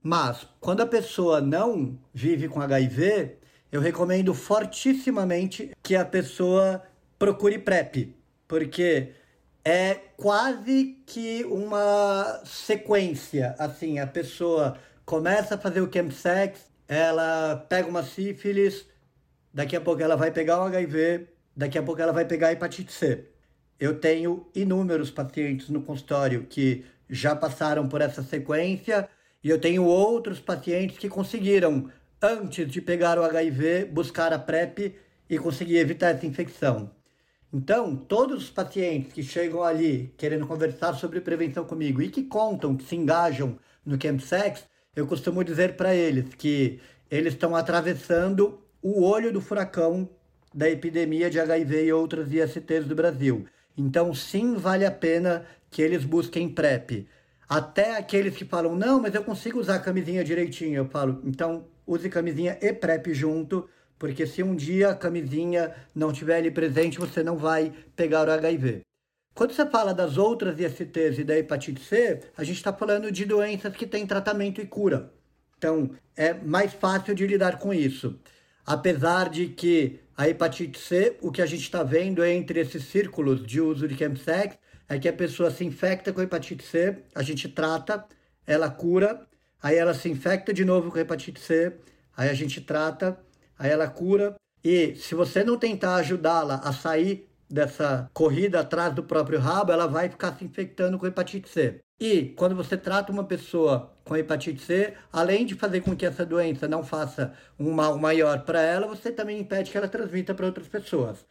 [0.00, 3.38] Mas quando a pessoa não vive com HIV,
[3.72, 6.80] eu recomendo fortissimamente que a pessoa
[7.18, 8.14] procure PrEP,
[8.46, 9.14] porque
[9.64, 13.54] é quase que uma sequência.
[13.58, 18.86] Assim, a pessoa começa a fazer o chemsex, ela pega uma sífilis,
[19.52, 22.52] daqui a pouco ela vai pegar o HIV, daqui a pouco ela vai pegar a
[22.52, 23.28] hepatite C.
[23.78, 29.08] Eu tenho inúmeros pacientes no consultório que já passaram por essa sequência
[29.42, 34.96] e eu tenho outros pacientes que conseguiram antes de pegar o HIV, buscar a PrEP
[35.28, 36.90] e conseguir evitar essa infecção.
[37.52, 42.74] Então, todos os pacientes que chegam ali querendo conversar sobre prevenção comigo e que contam,
[42.76, 44.64] que se engajam no CampSex,
[44.96, 50.08] eu costumo dizer para eles que eles estão atravessando o olho do furacão
[50.54, 53.44] da epidemia de HIV e outras ISTs do Brasil.
[53.76, 57.06] Então, sim, vale a pena que eles busquem PrEP.
[57.46, 60.76] Até aqueles que falam, não, mas eu consigo usar a camisinha direitinho.
[60.76, 63.68] Eu falo, então use camisinha e PrEP junto,
[64.02, 68.32] porque se um dia a camisinha não estiver ali presente, você não vai pegar o
[68.32, 68.80] HIV.
[69.32, 73.24] Quando você fala das outras ISTs e da hepatite C, a gente está falando de
[73.24, 75.12] doenças que têm tratamento e cura.
[75.56, 78.18] Então, é mais fácil de lidar com isso.
[78.66, 83.46] Apesar de que a hepatite C, o que a gente está vendo entre esses círculos
[83.46, 87.48] de uso de chemsex é que a pessoa se infecta com hepatite C, a gente
[87.48, 88.04] trata,
[88.44, 89.24] ela cura,
[89.62, 91.72] aí ela se infecta de novo com hepatite C,
[92.16, 93.16] aí a gente trata,
[93.62, 94.34] aí ela cura.
[94.64, 99.86] E se você não tentar ajudá-la a sair dessa corrida atrás do próprio rabo, ela
[99.86, 101.80] vai ficar se infectando com hepatite C.
[102.00, 106.26] E quando você trata uma pessoa com hepatite C, além de fazer com que essa
[106.26, 110.46] doença não faça um mal maior para ela, você também impede que ela transmita para
[110.46, 111.24] outras pessoas.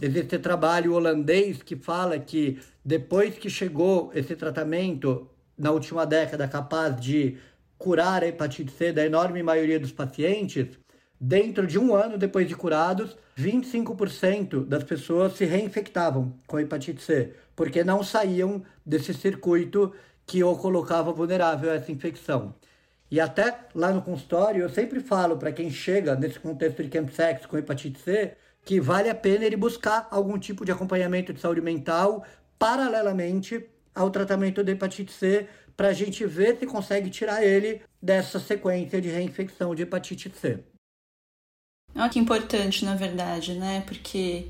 [0.00, 7.00] Existe trabalho holandês que fala que depois que chegou esse tratamento na última década capaz
[7.00, 7.38] de
[7.78, 10.78] curar a hepatite C da enorme maioria dos pacientes,
[11.20, 17.32] dentro de um ano depois de curados, 25% das pessoas se reinfectavam com hepatite C,
[17.56, 19.92] porque não saíam desse circuito
[20.26, 22.54] que o colocava vulnerável a essa infecção.
[23.10, 27.46] E até lá no consultório, eu sempre falo para quem chega nesse contexto de chemsex
[27.46, 31.62] com hepatite C, que vale a pena ele buscar algum tipo de acompanhamento de saúde
[31.62, 32.24] mental
[32.58, 38.38] paralelamente ao tratamento da hepatite C, para a gente ver se consegue tirar ele dessa
[38.38, 40.58] sequência de reinfecção de hepatite C.
[41.94, 43.82] Olha que importante, na verdade, né?
[43.86, 44.48] Porque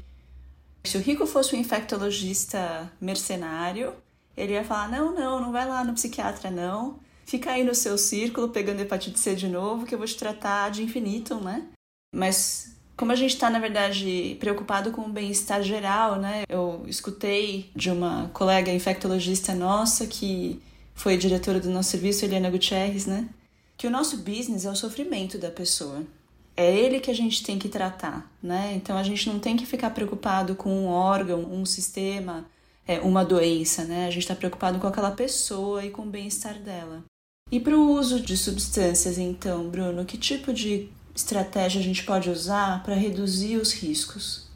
[0.84, 3.94] se o Rico fosse um infectologista mercenário,
[4.36, 6.98] ele ia falar: não, não, não vai lá no psiquiatra, não.
[7.24, 10.70] Fica aí no seu círculo pegando hepatite C de novo, que eu vou te tratar
[10.70, 11.66] de infinito, né?
[12.14, 16.42] Mas como a gente está, na verdade, preocupado com o bem-estar geral, né?
[16.48, 20.60] Eu escutei de uma colega infectologista nossa, que
[20.94, 23.28] foi diretora do nosso serviço, Eliana Gutierrez, né?
[23.76, 26.02] Que o nosso business é o sofrimento da pessoa.
[26.58, 28.72] É ele que a gente tem que tratar, né?
[28.74, 32.44] Então a gente não tem que ficar preocupado com um órgão, um sistema,
[32.84, 34.08] é, uma doença, né?
[34.08, 37.04] A gente está preocupado com aquela pessoa e com o bem-estar dela.
[37.48, 42.28] E para o uso de substâncias, então, Bruno, que tipo de estratégia a gente pode
[42.28, 44.48] usar para reduzir os riscos?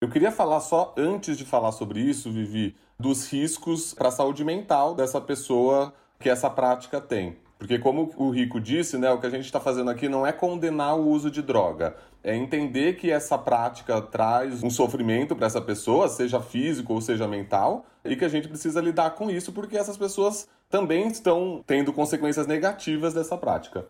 [0.00, 4.44] Eu queria falar só, antes de falar sobre isso, Vivi, dos riscos para a saúde
[4.44, 7.36] mental dessa pessoa que essa prática tem.
[7.60, 10.32] Porque, como o Rico disse, né, o que a gente está fazendo aqui não é
[10.32, 11.94] condenar o uso de droga,
[12.24, 17.28] é entender que essa prática traz um sofrimento para essa pessoa, seja físico ou seja
[17.28, 21.92] mental, e que a gente precisa lidar com isso porque essas pessoas também estão tendo
[21.92, 23.84] consequências negativas dessa prática.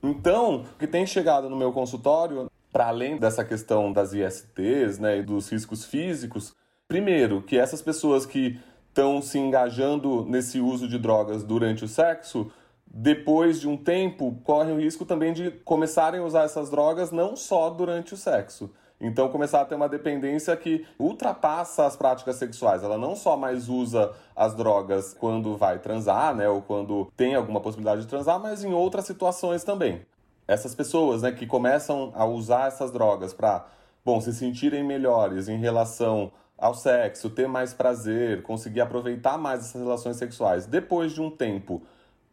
[0.00, 5.18] Então, o que tem chegado no meu consultório, para além dessa questão das ISTs né,
[5.18, 6.54] e dos riscos físicos,
[6.86, 8.56] primeiro, que essas pessoas que
[8.88, 12.52] estão se engajando nesse uso de drogas durante o sexo,
[12.86, 17.36] depois de um tempo, correm o risco também de começarem a usar essas drogas não
[17.36, 18.70] só durante o sexo.
[18.98, 22.82] Então, começar a ter uma dependência que ultrapassa as práticas sexuais.
[22.82, 27.60] Ela não só mais usa as drogas quando vai transar, né, ou quando tem alguma
[27.60, 30.00] possibilidade de transar, mas em outras situações também.
[30.48, 33.66] Essas pessoas, né, que começam a usar essas drogas para,
[34.02, 39.82] bom, se sentirem melhores em relação ao sexo, ter mais prazer, conseguir aproveitar mais essas
[39.82, 41.82] relações sexuais, depois de um tempo,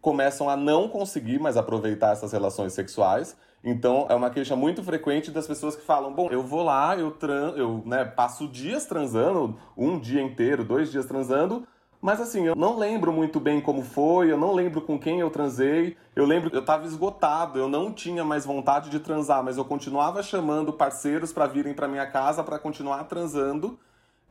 [0.03, 5.31] começam a não conseguir mais aproveitar essas relações sexuais então, é uma queixa muito frequente
[5.31, 9.57] das pessoas que falam: bom, eu vou lá, eu, tran eu né, passo dias transando,
[9.77, 11.65] um dia inteiro, dois dias transando,
[12.01, 15.29] mas assim, eu não lembro muito bem como foi, eu não lembro com quem eu
[15.29, 15.95] transei.
[16.13, 19.63] Eu lembro que eu estava esgotado, eu não tinha mais vontade de transar, mas eu
[19.63, 23.79] continuava chamando parceiros para virem para minha casa para continuar transando.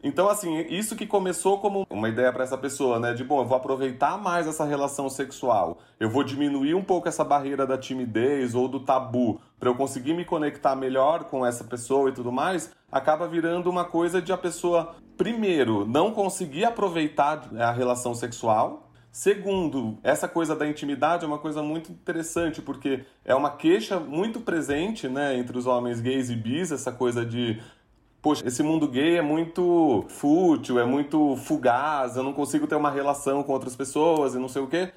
[0.02, 3.14] Então, assim, isso que começou como uma ideia para essa pessoa, né?
[3.14, 7.22] De, bom, eu vou aproveitar mais essa relação sexual, eu vou diminuir um pouco essa
[7.22, 12.10] barreira da timidez ou do tabu para eu conseguir me conectar melhor com essa pessoa
[12.10, 17.70] e tudo mais, acaba virando uma coisa de a pessoa, primeiro, não conseguir aproveitar a
[17.70, 23.50] relação sexual, Segundo, essa coisa da intimidade é uma coisa muito interessante, porque é uma
[23.50, 27.60] queixa muito presente né, entre os homens gays e bis, essa coisa de
[28.22, 32.90] poxa, esse mundo gay é muito fútil, é muito fugaz, eu não consigo ter uma
[32.90, 34.92] relação com outras pessoas e não sei o quê.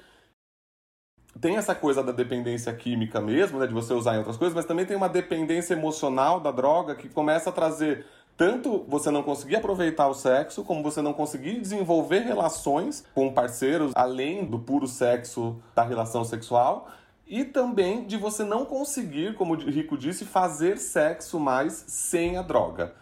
[1.40, 4.64] Tem essa coisa da dependência química mesmo, né, de você usar em outras coisas, mas
[4.64, 9.56] também tem uma dependência emocional da droga que começa a trazer tanto você não conseguir
[9.56, 15.60] aproveitar o sexo, como você não conseguir desenvolver relações com parceiros além do puro sexo
[15.74, 16.88] da relação sexual,
[17.26, 22.42] e também de você não conseguir, como o Rico disse, fazer sexo mais sem a
[22.42, 22.94] droga.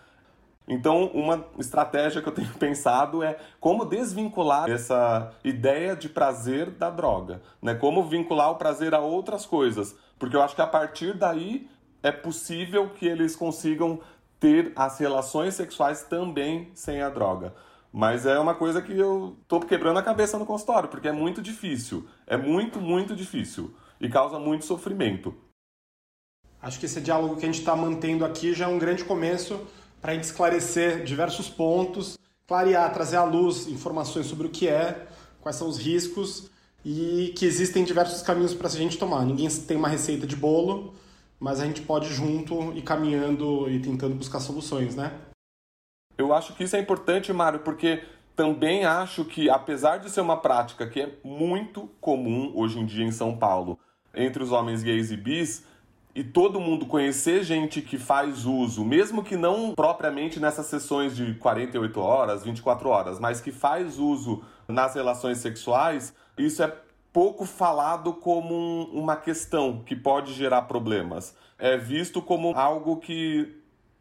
[0.66, 6.88] Então, uma estratégia que eu tenho pensado é como desvincular essa ideia de prazer da
[6.88, 7.74] droga, né?
[7.74, 11.68] Como vincular o prazer a outras coisas, porque eu acho que a partir daí
[12.03, 14.00] é possível que eles consigam
[14.40, 17.55] ter as relações sexuais também sem a droga.
[17.92, 21.40] Mas é uma coisa que eu tô quebrando a cabeça no consultório, porque é muito
[21.40, 22.09] difícil.
[22.27, 23.72] É muito, muito difícil.
[24.00, 25.35] E causa muito sofrimento.
[26.61, 29.64] Acho que esse diálogo que a gente está mantendo aqui já é um grande começo
[30.04, 35.06] para a gente esclarecer diversos pontos, clarear, trazer à luz informações sobre o que é,
[35.40, 36.50] quais são os riscos
[36.84, 39.24] e que existem diversos caminhos para a gente tomar.
[39.24, 40.92] Ninguém tem uma receita de bolo,
[41.40, 45.10] mas a gente pode junto ir caminhando e tentando buscar soluções, né?
[46.18, 48.04] Eu acho que isso é importante, Mário, porque
[48.36, 53.06] também acho que, apesar de ser uma prática que é muito comum hoje em dia
[53.06, 53.79] em São Paulo
[54.14, 55.64] entre os homens gays e bis,
[56.15, 61.35] e todo mundo conhecer gente que faz uso, mesmo que não propriamente nessas sessões de
[61.35, 66.73] 48 horas, 24 horas, mas que faz uso nas relações sexuais, isso é
[67.12, 71.37] pouco falado como um, uma questão que pode gerar problemas.
[71.58, 73.60] É visto como algo que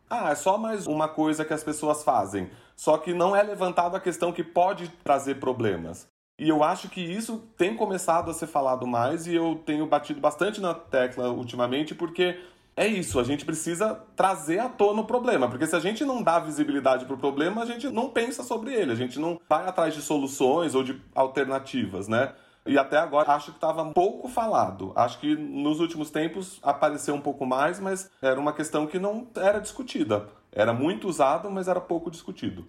[0.09, 2.49] ah, é só mais uma coisa que as pessoas fazem.
[2.75, 6.07] Só que não é levantado a questão que pode trazer problemas.
[6.37, 10.19] E eu acho que isso tem começado a ser falado mais e eu tenho batido
[10.19, 12.39] bastante na tecla ultimamente porque
[12.75, 16.23] é isso, a gente precisa trazer à tona o problema, porque se a gente não
[16.23, 19.67] dá visibilidade para o problema, a gente não pensa sobre ele, a gente não vai
[19.67, 22.33] atrás de soluções ou de alternativas, né?
[22.65, 24.91] E até agora acho que estava pouco falado.
[24.95, 29.27] Acho que nos últimos tempos apareceu um pouco mais, mas era uma questão que não
[29.35, 30.29] era discutida.
[30.51, 32.65] Era muito usado, mas era pouco discutido.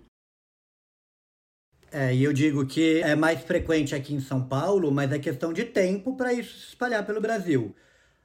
[1.96, 5.52] É, e eu digo que é mais frequente aqui em São Paulo, mas é questão
[5.52, 7.72] de tempo para isso se espalhar pelo Brasil.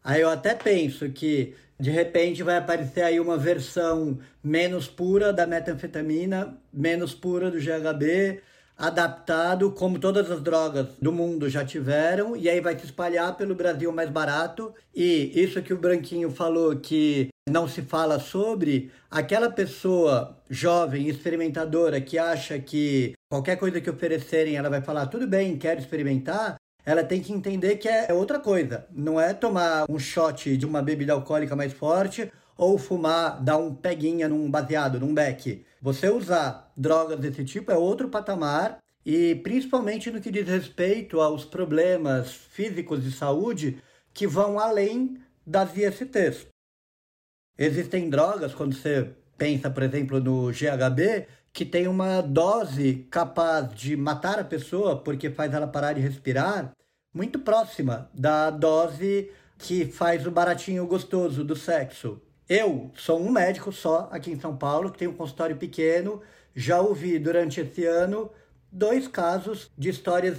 [0.03, 5.45] Aí eu até penso que de repente vai aparecer aí uma versão menos pura da
[5.45, 8.41] metanfetamina, menos pura do GHB,
[8.75, 13.53] adaptado como todas as drogas do mundo já tiveram, e aí vai se espalhar pelo
[13.53, 14.73] Brasil mais barato.
[14.95, 22.01] E isso que o Branquinho falou que não se fala sobre, aquela pessoa jovem, experimentadora,
[22.01, 27.03] que acha que qualquer coisa que oferecerem ela vai falar, tudo bem, quero experimentar, ela
[27.03, 28.87] tem que entender que é outra coisa.
[28.91, 33.73] Não é tomar um shot de uma bebida alcoólica mais forte ou fumar, dar um
[33.73, 35.63] peguinha num baseado, num beck.
[35.81, 41.45] Você usar drogas desse tipo é outro patamar e principalmente no que diz respeito aos
[41.45, 43.81] problemas físicos de saúde
[44.13, 46.47] que vão além das ISTs.
[47.57, 51.27] Existem drogas, quando você pensa, por exemplo, no GHB,
[51.59, 56.71] que tem uma dose capaz de matar a pessoa porque faz ela parar de respirar,
[57.13, 62.21] muito próxima da dose que faz o baratinho gostoso do sexo.
[62.47, 66.21] Eu sou um médico só aqui em São Paulo, que tem um consultório pequeno.
[66.55, 68.31] Já ouvi durante esse ano
[68.71, 70.37] dois casos de histórias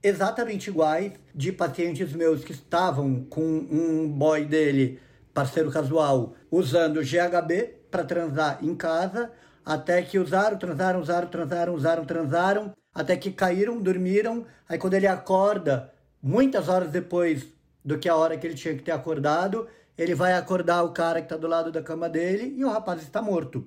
[0.00, 5.00] exatamente iguais de pacientes meus que estavam com um boy dele,
[5.34, 9.32] parceiro casual, usando GHB para transar em casa,
[9.64, 14.44] até que usaram, transaram, usaram, transaram, usaram, transaram, até que caíram, dormiram.
[14.68, 15.92] Aí quando ele acorda,
[16.22, 17.46] muitas horas depois
[17.84, 21.20] do que a hora que ele tinha que ter acordado, ele vai acordar o cara
[21.20, 23.66] que está do lado da cama dele e o rapaz está morto.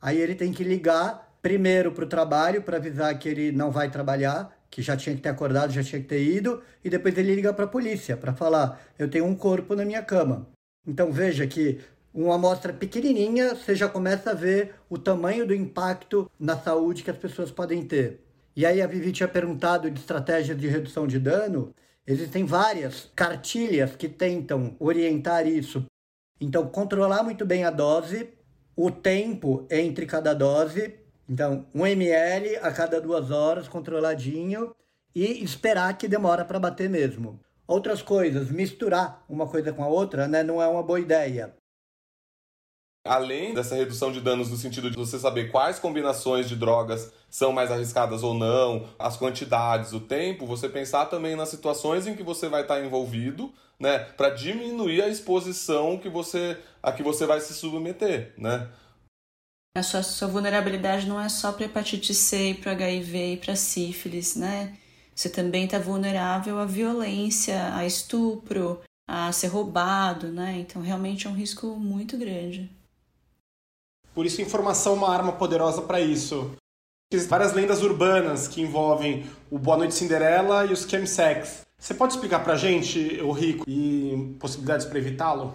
[0.00, 3.90] Aí ele tem que ligar primeiro para o trabalho para avisar que ele não vai
[3.90, 7.34] trabalhar, que já tinha que ter acordado, já tinha que ter ido, e depois ele
[7.34, 10.48] liga para a polícia para falar: eu tenho um corpo na minha cama.
[10.86, 11.80] Então veja que
[12.14, 17.10] uma amostra pequenininha, você já começa a ver o tamanho do impacto na saúde que
[17.10, 18.20] as pessoas podem ter.
[18.54, 21.74] E aí a Vivi tinha perguntado de estratégias de redução de dano.
[22.06, 25.84] Existem várias cartilhas que tentam orientar isso.
[26.40, 28.28] Então, controlar muito bem a dose,
[28.76, 30.94] o tempo entre cada dose.
[31.28, 34.72] Então, 1 ml a cada duas horas, controladinho,
[35.12, 37.40] e esperar que demora para bater mesmo.
[37.66, 41.54] Outras coisas, misturar uma coisa com a outra, né, não é uma boa ideia.
[43.06, 47.52] Além dessa redução de danos no sentido de você saber quais combinações de drogas são
[47.52, 52.22] mais arriscadas ou não, as quantidades, o tempo, você pensar também nas situações em que
[52.22, 57.40] você vai estar envolvido, né, para diminuir a exposição que você a que você vai
[57.40, 58.70] se submeter, né?
[59.76, 64.36] A sua, sua vulnerabilidade não é só para hepatite C, para HIV e para sífilis,
[64.36, 64.78] né?
[65.14, 70.58] Você também está vulnerável à violência, a estupro, a ser roubado, né?
[70.58, 72.70] Então realmente é um risco muito grande.
[74.14, 76.54] Por isso, informação é uma arma poderosa para isso.
[77.12, 81.62] Existem várias lendas urbanas que envolvem o Boa Noite Cinderela e os chemsex.
[81.76, 85.52] Você pode explicar pra gente, o Rico, e possibilidades para evitá-lo?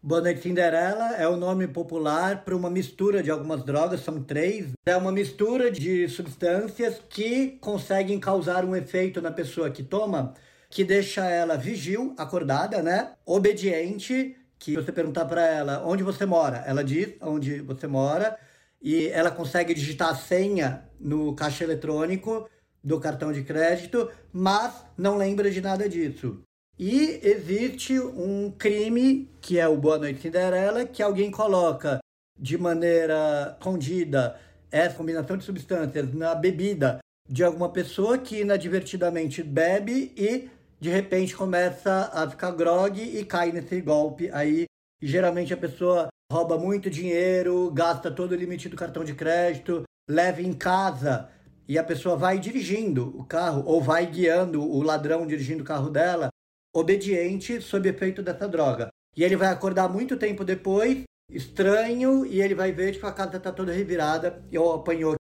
[0.00, 4.70] Boa Noite Cinderela é o nome popular para uma mistura de algumas drogas, são três.
[4.86, 10.34] É uma mistura de substâncias que conseguem causar um efeito na pessoa que toma,
[10.70, 13.12] que deixa ela vigil, acordada, né?
[13.26, 18.38] Obediente que você perguntar para ela onde você mora, ela diz onde você mora
[18.80, 22.48] e ela consegue digitar a senha no caixa eletrônico
[22.84, 26.42] do cartão de crédito, mas não lembra de nada disso.
[26.78, 32.00] E existe um crime, que é o Boa Noite Cinderela, que alguém coloca
[32.38, 34.38] de maneira escondida
[34.70, 40.48] essa combinação de substâncias na bebida de alguma pessoa que inadvertidamente bebe e
[40.80, 44.64] de repente começa a ficar grog e cai nesse golpe aí.
[45.00, 49.82] E geralmente a pessoa rouba muito dinheiro, gasta todo o limite do cartão de crédito,
[50.08, 51.28] leva em casa
[51.68, 55.90] e a pessoa vai dirigindo o carro ou vai guiando o ladrão dirigindo o carro
[55.90, 56.30] dela,
[56.74, 58.88] obediente sob efeito dessa droga.
[59.16, 63.12] E ele vai acordar muito tempo depois, estranho, e ele vai ver que tipo, a
[63.12, 65.14] casa está toda revirada e apanhou.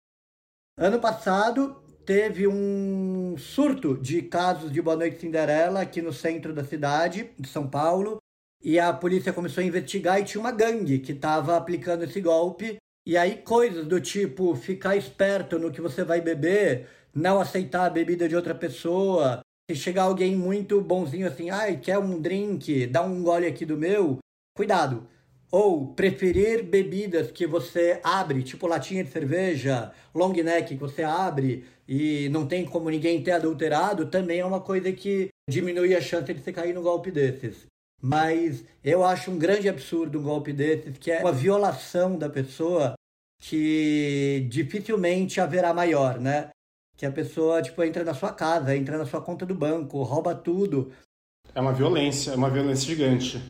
[0.78, 6.64] Ano passado, teve um surto de casos de Boa Noite Cinderela aqui no centro da
[6.64, 8.18] cidade, de São Paulo.
[8.64, 12.78] E a polícia começou a investigar e tinha uma gangue que estava aplicando esse golpe.
[13.06, 17.92] E aí, coisas do tipo ficar esperto no que você vai beber, não aceitar a
[17.92, 23.04] bebida de outra pessoa, Se chegar alguém muito bonzinho assim, ai, quer um drink, dá
[23.04, 24.18] um gole aqui do meu,
[24.58, 25.08] cuidado.
[25.52, 31.66] Ou preferir bebidas que você abre, tipo latinha de cerveja, long neck que você abre
[31.92, 36.32] e não tem como ninguém ter adulterado, também é uma coisa que diminui a chance
[36.32, 37.66] de você cair no golpe desses.
[38.00, 42.94] Mas eu acho um grande absurdo um golpe desses, que é uma violação da pessoa
[43.42, 46.52] que dificilmente haverá maior, né?
[46.96, 50.36] Que a pessoa, tipo, entra na sua casa, entra na sua conta do banco, rouba
[50.36, 50.92] tudo.
[51.56, 53.42] É uma violência, é uma violência gigante.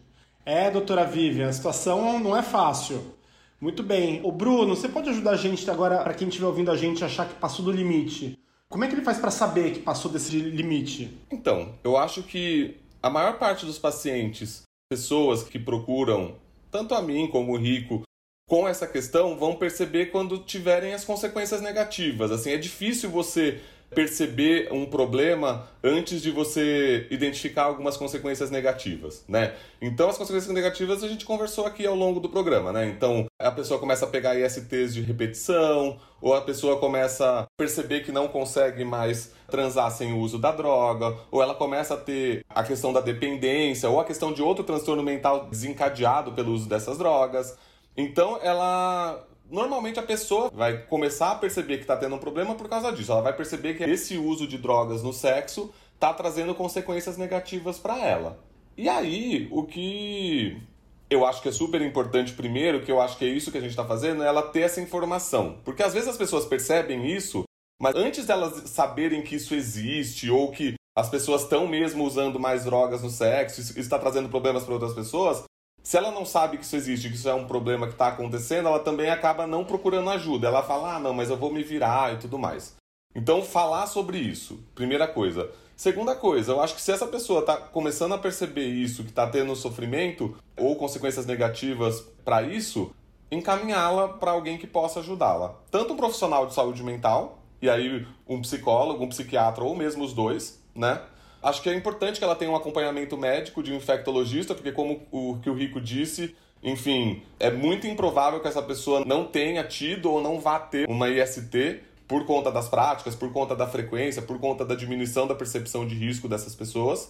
[0.45, 3.18] É, doutora Vivian, a situação não é fácil.
[3.61, 4.21] Muito bem.
[4.23, 7.27] O Bruno, você pode ajudar a gente agora, para quem estiver ouvindo a gente, achar
[7.27, 8.39] que passou do limite?
[8.69, 11.11] Como é que ele faz para saber que passou desse limite?
[11.29, 16.35] Então, eu acho que a maior parte dos pacientes, pessoas que procuram,
[16.71, 18.03] tanto a mim como o Rico,
[18.47, 22.31] com essa questão, vão perceber quando tiverem as consequências negativas.
[22.31, 23.59] Assim, é difícil você
[23.93, 29.53] perceber um problema antes de você identificar algumas consequências negativas, né?
[29.81, 32.87] Então as consequências negativas a gente conversou aqui ao longo do programa, né?
[32.87, 38.01] Então a pessoa começa a pegar ISTs de repetição, ou a pessoa começa a perceber
[38.01, 42.45] que não consegue mais transar sem o uso da droga, ou ela começa a ter
[42.49, 46.97] a questão da dependência, ou a questão de outro transtorno mental desencadeado pelo uso dessas
[46.97, 47.57] drogas.
[47.97, 52.69] Então ela Normalmente a pessoa vai começar a perceber que está tendo um problema por
[52.69, 53.11] causa disso.
[53.11, 57.97] Ela vai perceber que esse uso de drogas no sexo está trazendo consequências negativas para
[57.97, 58.39] ela.
[58.77, 60.61] E aí, o que
[61.09, 63.61] eu acho que é super importante primeiro, que eu acho que é isso que a
[63.61, 65.57] gente está fazendo, é ela ter essa informação.
[65.65, 67.43] Porque às vezes as pessoas percebem isso,
[67.81, 72.65] mas antes delas saberem que isso existe ou que as pessoas estão mesmo usando mais
[72.65, 75.43] drogas no sexo, isso está trazendo problemas para outras pessoas,
[75.83, 78.67] se ela não sabe que isso existe, que isso é um problema que está acontecendo,
[78.67, 80.47] ela também acaba não procurando ajuda.
[80.47, 82.75] Ela fala, ah, não, mas eu vou me virar e tudo mais.
[83.15, 85.49] Então, falar sobre isso, primeira coisa.
[85.75, 89.25] Segunda coisa, eu acho que se essa pessoa está começando a perceber isso, que está
[89.27, 92.91] tendo sofrimento ou consequências negativas para isso,
[93.31, 95.55] encaminhá-la para alguém que possa ajudá-la.
[95.71, 100.13] Tanto um profissional de saúde mental, e aí um psicólogo, um psiquiatra ou mesmo os
[100.13, 101.01] dois, né?
[101.41, 105.07] Acho que é importante que ela tenha um acompanhamento médico de um infectologista, porque como
[105.11, 110.11] o que o Rico disse, enfim, é muito improvável que essa pessoa não tenha tido
[110.11, 114.39] ou não vá ter uma IST por conta das práticas, por conta da frequência, por
[114.39, 117.07] conta da diminuição da percepção de risco dessas pessoas.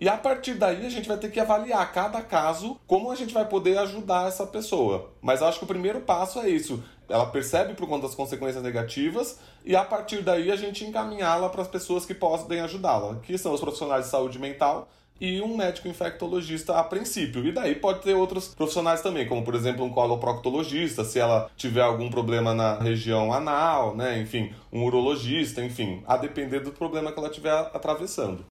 [0.00, 3.32] E a partir daí a gente vai ter que avaliar cada caso como a gente
[3.32, 5.12] vai poder ajudar essa pessoa.
[5.20, 6.82] Mas acho que o primeiro passo é isso.
[7.12, 11.60] Ela percebe por conta das consequências negativas e a partir daí a gente encaminhá-la para
[11.60, 14.88] as pessoas que podem ajudá-la, que são os profissionais de saúde mental
[15.20, 17.46] e um médico infectologista a princípio.
[17.46, 21.82] E daí pode ter outros profissionais também, como por exemplo um coloproctologista, se ela tiver
[21.82, 24.18] algum problema na região anal, né?
[24.18, 28.46] Enfim, um urologista, enfim, a depender do problema que ela estiver atravessando.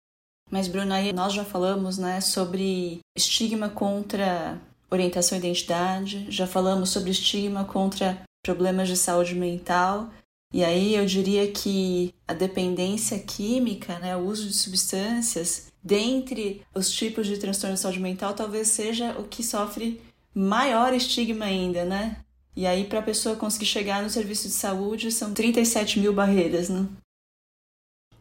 [0.52, 6.90] Mas, Bruna, aí nós já falamos né, sobre estigma contra orientação e identidade, já falamos
[6.90, 10.10] sobre estigma contra problemas de saúde mental.
[10.54, 16.92] E aí eu diria que a dependência química, né, o uso de substâncias, dentre os
[16.92, 20.02] tipos de transtorno de saúde mental, talvez seja o que sofre
[20.34, 22.18] maior estigma ainda, né?
[22.56, 26.68] E aí, para a pessoa conseguir chegar no serviço de saúde, são 37 mil barreiras,
[26.68, 26.86] né?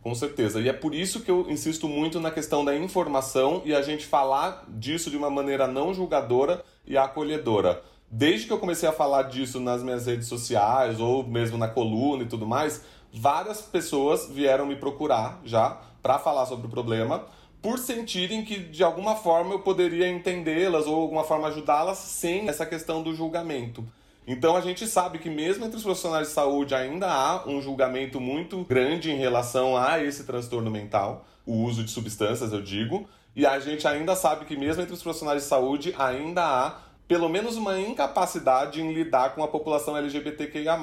[0.02, 0.60] Com certeza.
[0.60, 4.06] E é por isso que eu insisto muito na questão da informação e a gente
[4.06, 7.82] falar disso de uma maneira não julgadora e acolhedora.
[8.12, 12.24] Desde que eu comecei a falar disso nas minhas redes sociais ou mesmo na coluna
[12.24, 12.82] e tudo mais,
[13.12, 17.24] várias pessoas vieram me procurar já para falar sobre o problema,
[17.62, 22.66] por sentirem que de alguma forma eu poderia entendê-las ou alguma forma ajudá-las sem essa
[22.66, 23.84] questão do julgamento.
[24.26, 28.20] Então a gente sabe que mesmo entre os profissionais de saúde ainda há um julgamento
[28.20, 33.46] muito grande em relação a esse transtorno mental, o uso de substâncias, eu digo, e
[33.46, 37.56] a gente ainda sabe que mesmo entre os profissionais de saúde ainda há pelo menos
[37.56, 40.78] uma incapacidade em lidar com a população LGBTQIA+,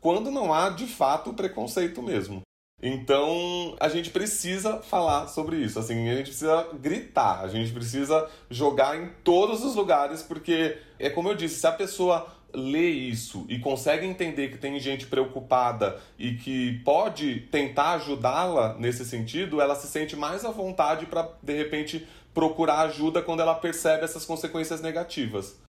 [0.00, 2.40] quando não há de fato preconceito mesmo.
[2.82, 8.28] Então, a gente precisa falar sobre isso, assim, a gente precisa gritar, a gente precisa
[8.50, 13.46] jogar em todos os lugares, porque é como eu disse, se a pessoa lê isso
[13.48, 19.76] e consegue entender que tem gente preocupada e que pode tentar ajudá-la nesse sentido, ela
[19.76, 22.04] se sente mais à vontade para de repente
[22.34, 25.67] procurar ajuda quando ela percebe essas consequências negativas.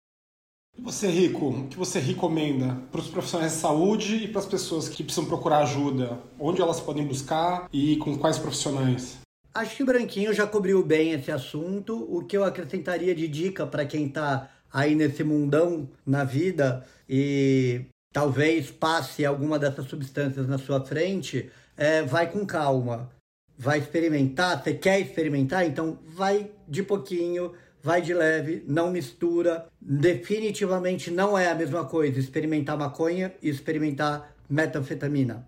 [0.78, 4.88] Você, Rico, o que você recomenda para os profissionais de saúde e para as pessoas
[4.88, 6.18] que precisam procurar ajuda?
[6.38, 9.18] Onde elas podem buscar e com quais profissionais?
[9.54, 12.06] Acho que o Branquinho já cobriu bem esse assunto.
[12.10, 17.82] O que eu acrescentaria de dica para quem está aí nesse mundão na vida e
[18.12, 23.10] talvez passe alguma dessas substâncias na sua frente, é, vai com calma.
[23.56, 27.52] vai experimentar, você quer experimentar, então vai de pouquinho,
[27.82, 29.66] vai de leve, não mistura.
[29.80, 35.46] Definitivamente não é a mesma coisa experimentar maconha e experimentar metanfetamina.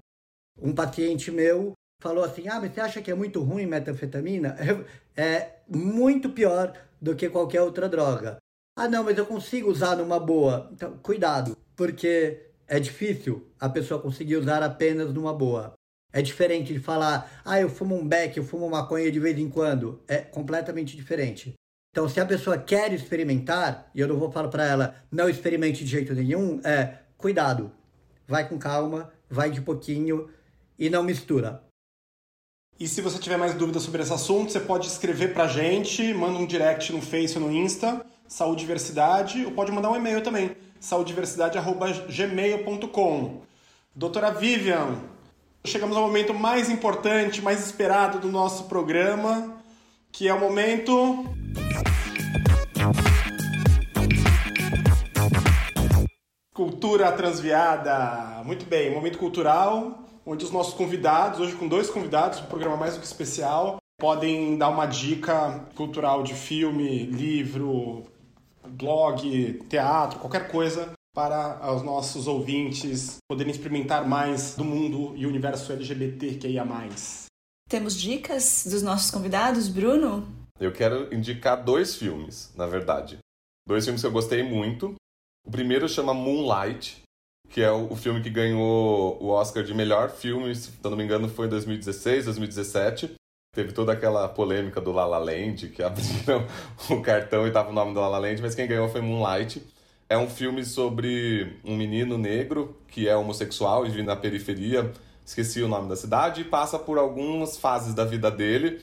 [0.60, 1.72] Um paciente meu
[2.02, 4.56] falou assim: Ah, mas você acha que é muito ruim metanfetamina?
[5.16, 8.38] É muito pior do que qualquer outra droga.
[8.76, 10.68] Ah, não, mas eu consigo usar numa boa.
[10.72, 15.74] Então, cuidado, porque é difícil a pessoa conseguir usar apenas numa boa.
[16.12, 19.48] É diferente de falar, ah, eu fumo um beck, eu fumo maconha de vez em
[19.48, 20.02] quando.
[20.08, 21.54] É completamente diferente.
[21.94, 25.84] Então, se a pessoa quer experimentar, e eu não vou falar para ela, não experimente
[25.84, 27.70] de jeito nenhum, é cuidado.
[28.26, 30.28] Vai com calma, vai de pouquinho
[30.76, 31.62] e não mistura.
[32.80, 36.36] E se você tiver mais dúvidas sobre esse assunto, você pode escrever pra gente, manda
[36.36, 40.50] um direct no Face ou no Insta, Saúde Diversidade, ou pode mandar um e-mail também,
[40.80, 43.42] saudiversidade.gmail.com.
[43.94, 44.98] Doutora Vivian,
[45.64, 49.62] chegamos ao momento mais importante, mais esperado do nosso programa,
[50.10, 51.24] que é o momento.
[56.54, 58.42] Cultura transviada.
[58.44, 62.94] Muito bem, momento cultural onde os nossos convidados, hoje com dois convidados, um programa mais
[62.94, 68.04] do que especial, podem dar uma dica cultural de filme, livro,
[68.66, 75.72] blog, teatro, qualquer coisa para os nossos ouvintes poderem experimentar mais do mundo e universo
[75.72, 77.26] LGBT que ia mais.
[77.68, 80.26] Temos dicas dos nossos convidados, Bruno?
[80.58, 83.18] Eu quero indicar dois filmes, na verdade.
[83.66, 84.94] Dois filmes que eu gostei muito.
[85.46, 87.02] O primeiro chama Moonlight,
[87.50, 91.28] que é o, filme que ganhou o Oscar de melhor filme, se não me engano
[91.28, 93.14] foi em 2016, 2017.
[93.54, 96.46] Teve toda aquela polêmica do La La Land, que abriram
[96.90, 99.62] o cartão e tava o nome do La La Land, mas quem ganhou foi Moonlight.
[100.08, 104.90] É um filme sobre um menino negro que é homossexual e vive na periferia,
[105.24, 108.80] esqueci o nome da cidade, e passa por algumas fases da vida dele.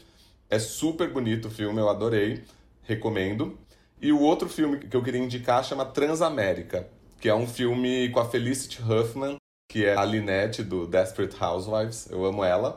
[0.48, 2.44] É super bonito o filme, eu adorei,
[2.84, 3.58] recomendo.
[4.02, 6.90] E o outro filme que eu queria indicar chama Transamérica
[7.22, 9.36] que é um filme com a Felicity Huffman,
[9.70, 12.74] que é a Lynette do Desperate Housewives, eu amo ela.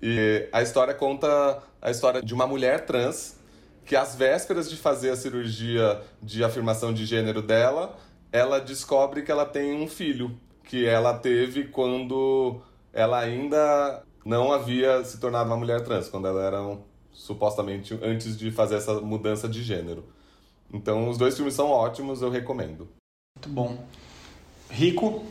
[0.00, 3.36] E a história conta a história de uma mulher trans
[3.84, 7.98] que às vésperas de fazer a cirurgia de afirmação de gênero dela,
[8.30, 12.60] ela descobre que ela tem um filho que ela teve quando
[12.92, 18.38] ela ainda não havia se tornado uma mulher trans, quando ela era um, supostamente antes
[18.38, 20.04] de fazer essa mudança de gênero.
[20.72, 22.88] Então, os dois filmes são ótimos, eu recomendo.
[23.36, 23.84] Muito bom.
[24.70, 25.24] Rico?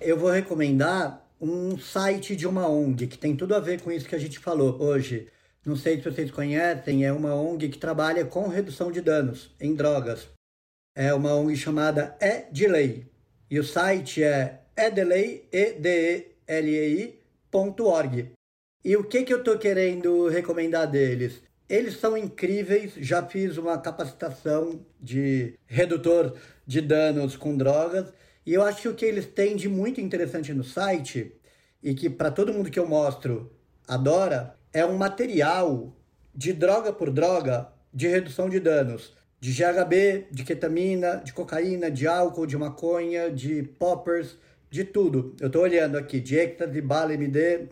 [0.00, 4.08] Eu vou recomendar um site de uma ONG que tem tudo a ver com isso
[4.08, 5.28] que a gente falou hoje.
[5.64, 9.74] Não sei se vocês conhecem, é uma ONG que trabalha com redução de danos em
[9.74, 10.28] drogas.
[10.94, 13.06] É uma ONG chamada EDLEI.
[13.50, 17.18] E o site é edelei, e d e l e
[17.50, 18.32] -I
[18.84, 21.42] E o que, que eu estou querendo recomendar deles?
[21.68, 26.36] Eles são incríveis, já fiz uma capacitação de redutor
[26.66, 28.12] de danos com drogas.
[28.44, 31.32] E eu acho que o que eles têm de muito interessante no site,
[31.82, 33.52] e que para todo mundo que eu mostro
[33.86, 35.96] adora, é um material
[36.34, 39.14] de droga por droga de redução de danos.
[39.40, 44.36] De GHB, de ketamina, de cocaína, de álcool, de maconha, de poppers,
[44.70, 45.34] de tudo.
[45.40, 47.68] Eu estou olhando aqui, de êxtase, bala, MD.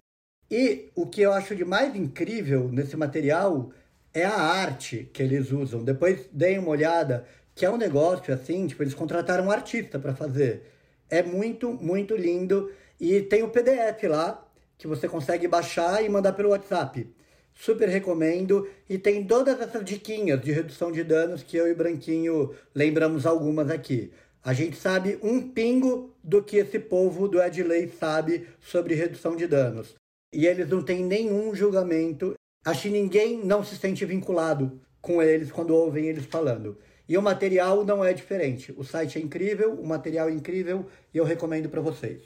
[0.51, 3.73] E o que eu acho de mais incrível nesse material
[4.15, 5.83] é a arte que eles usam.
[5.83, 10.15] Depois deem uma olhada que é um negócio assim, tipo, eles contrataram um artista para
[10.15, 10.63] fazer.
[11.11, 12.71] É muito, muito lindo.
[12.99, 14.47] E tem o PDF lá,
[14.79, 17.09] que você consegue baixar e mandar pelo WhatsApp.
[17.53, 18.69] Super recomendo.
[18.89, 23.71] E tem todas essas diquinhas de redução de danos que eu e Branquinho lembramos algumas
[23.71, 24.13] aqui.
[24.43, 29.47] A gente sabe um pingo do que esse povo do Edley sabe sobre redução de
[29.47, 29.95] danos.
[30.33, 32.35] E eles não têm nenhum julgamento.
[32.65, 36.79] Acho que ninguém não se sente vinculado com eles quando ouvem eles falando.
[37.07, 38.73] E o material não é diferente.
[38.77, 42.23] O site é incrível, o material é incrível e eu recomendo para vocês.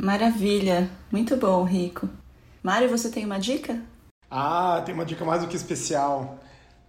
[0.00, 2.08] Maravilha, muito bom, Rico.
[2.62, 3.82] Mário, você tem uma dica?
[4.30, 6.38] Ah, tem uma dica mais do que especial.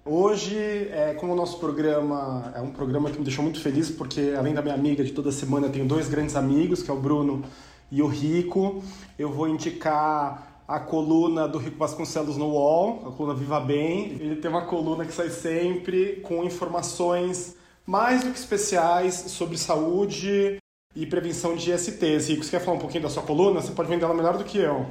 [0.05, 0.55] Hoje,
[0.91, 4.53] é, como o nosso programa é um programa que me deixou muito feliz, porque além
[4.53, 7.43] da minha amiga de toda semana, eu tenho dois grandes amigos, que é o Bruno
[7.91, 8.83] e o Rico.
[9.17, 14.17] Eu vou indicar a coluna do Rico Vasconcelos no UOL, a coluna Viva Bem.
[14.19, 17.55] Ele tem uma coluna que sai sempre com informações
[17.85, 20.57] mais do que especiais sobre saúde
[20.95, 22.27] e prevenção de ISTs.
[22.27, 23.61] Rico, você quer falar um pouquinho da sua coluna?
[23.61, 24.83] Você pode vender ela melhor do que eu.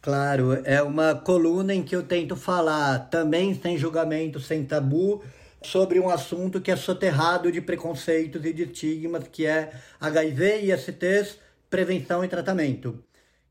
[0.00, 5.20] Claro, é uma coluna em que eu tento falar também sem julgamento, sem tabu,
[5.60, 11.40] sobre um assunto que é soterrado de preconceitos e de estigmas, que é HIV ISTs,
[11.68, 13.02] prevenção e tratamento.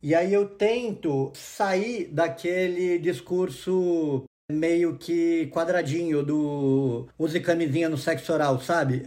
[0.04, 8.34] E aí eu tento sair daquele discurso meio que quadradinho do use camisinha no sexo
[8.34, 9.04] oral, sabe?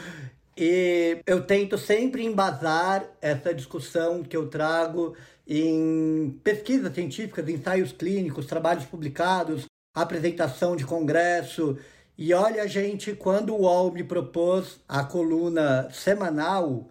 [0.56, 5.14] e eu tento sempre embasar essa discussão que eu trago
[5.46, 11.76] em pesquisas científicas, ensaios clínicos, trabalhos publicados, apresentação de congresso.
[12.16, 16.90] E olha, gente, quando o UOL me propôs a coluna semanal,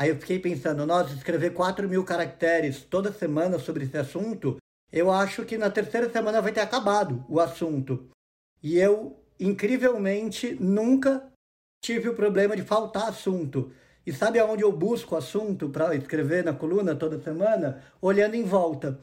[0.00, 4.56] aí eu fiquei pensando, nossa, escrever 4 mil caracteres toda semana sobre esse assunto,
[4.90, 8.08] eu acho que na terceira semana vai ter acabado o assunto.
[8.62, 11.30] E eu, incrivelmente, nunca
[11.84, 13.72] tive o problema de faltar assunto.
[14.06, 17.82] E sabe aonde eu busco assunto para escrever na coluna toda semana?
[18.00, 18.98] Olhando em volta,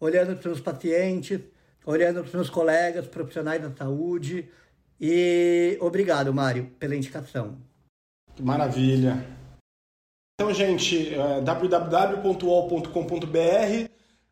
[0.00, 1.38] olhando para os pacientes,
[1.84, 4.48] olhando para os meus colegas profissionais da saúde.
[4.98, 7.58] E obrigado, Mário, pela indicação.
[8.40, 9.38] Maravilha.
[10.40, 11.42] Então, gente, é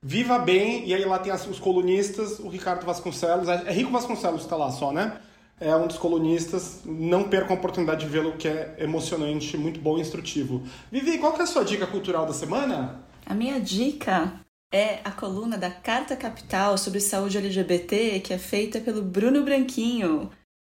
[0.02, 4.46] Viva Bem, e aí lá tem os colunistas, o Ricardo Vasconcelos, é Rico Vasconcelos que
[4.46, 5.20] está lá só, né?
[5.60, 9.98] É um dos colunistas, não percam a oportunidade de vê-lo, que é emocionante, muito bom
[9.98, 10.62] e instrutivo.
[10.90, 13.02] Vivi, qual que é a sua dica cultural da semana?
[13.26, 14.32] A minha dica
[14.72, 20.30] é a coluna da Carta Capital sobre saúde LGBT, que é feita pelo Bruno Branquinho.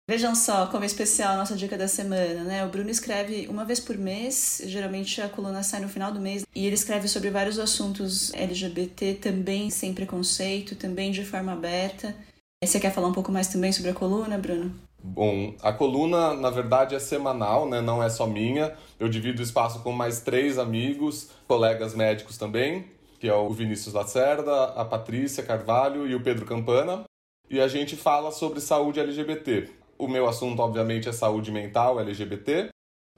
[0.07, 2.63] Vejam só como é especial a nossa dica da semana, né?
[2.63, 6.45] O Bruno escreve uma vez por mês, geralmente a coluna sai no final do mês,
[6.53, 12.15] e ele escreve sobre vários assuntos LGBT, também sem preconceito, também de forma aberta.
[12.63, 14.75] Você quer falar um pouco mais também sobre a coluna, Bruno?
[15.03, 17.81] Bom, a coluna, na verdade, é semanal, né?
[17.81, 18.75] Não é só minha.
[18.99, 22.85] Eu divido o espaço com mais três amigos, colegas médicos também,
[23.19, 27.05] que é o Vinícius Lacerda, a Patrícia Carvalho e o Pedro Campana.
[27.49, 29.83] E a gente fala sobre saúde LGBT.
[29.97, 32.69] O meu assunto, obviamente, é saúde mental LGBT.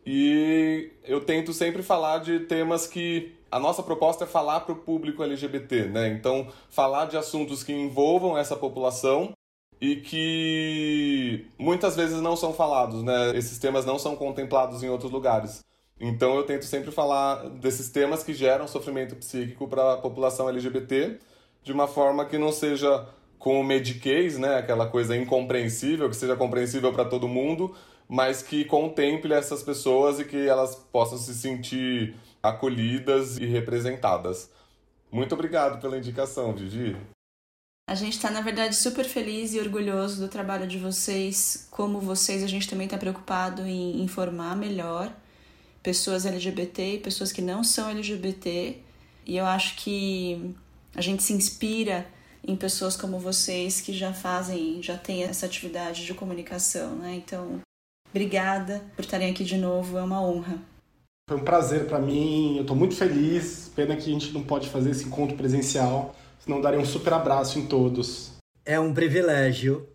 [0.06, 4.78] E eu tento sempre falar de temas que a nossa proposta é falar para o
[4.78, 6.08] público LGBT, né?
[6.10, 9.32] Então, falar de assuntos que envolvam essa população
[9.80, 13.36] e que muitas vezes não são falados, né?
[13.36, 15.62] Esses temas não são contemplados em outros lugares.
[16.00, 21.18] Então, eu tento sempre falar desses temas que geram sofrimento psíquico para a população LGBT
[21.64, 23.08] de uma forma que não seja
[23.38, 27.76] com o Medicaid, né, aquela coisa incompreensível, que seja compreensível para todo mundo,
[28.08, 34.50] mas que contemple essas pessoas e que elas possam se sentir acolhidas e representadas.
[35.12, 36.96] Muito obrigado pela indicação, Vivi.
[37.90, 41.68] A gente está, na verdade, super feliz e orgulhoso do trabalho de vocês.
[41.72, 45.10] Como vocês, a gente também está preocupado em informar melhor
[45.82, 48.78] pessoas LGBT e pessoas que não são LGBT.
[49.26, 50.54] E eu acho que
[50.94, 52.06] a gente se inspira
[52.48, 57.14] em pessoas como vocês que já fazem, já têm essa atividade de comunicação, né?
[57.16, 57.60] Então,
[58.10, 60.58] obrigada por estarem aqui de novo, é uma honra.
[61.30, 63.70] Foi um prazer para mim, eu estou muito feliz.
[63.76, 67.60] Pena que a gente não pode fazer esse encontro presencial, senão daria um super abraço
[67.60, 68.32] em todos.
[68.66, 69.86] É um privilégio.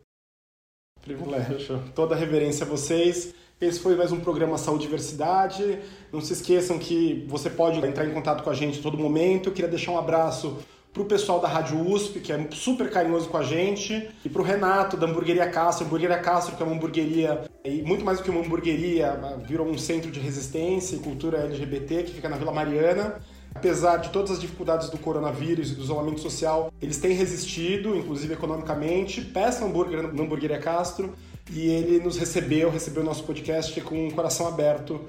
[1.01, 1.83] Privilégio.
[1.95, 3.35] Toda a reverência a vocês.
[3.59, 5.79] Esse foi mais um programa Saúde e Diversidade.
[6.13, 9.49] Não se esqueçam que você pode entrar em contato com a gente a todo momento.
[9.49, 10.59] Eu queria deixar um abraço
[10.93, 14.43] para o pessoal da Rádio USP, que é super carinhoso com a gente, e para
[14.43, 15.87] o Renato, da Hamburgueria Castro.
[15.87, 19.79] Hamburgueria Castro, que é uma hamburgueria, e muito mais do que uma hamburgueria, virou um
[19.79, 23.21] centro de resistência e cultura LGBT, que fica na Vila Mariana.
[23.55, 28.35] Apesar de todas as dificuldades do coronavírus e do isolamento social, eles têm resistido, inclusive
[28.35, 29.23] economicamente.
[29.23, 31.15] Peça hambúrguer na Hamburgueria Castro
[31.51, 35.01] e ele nos recebeu, recebeu o nosso podcast com o coração aberto.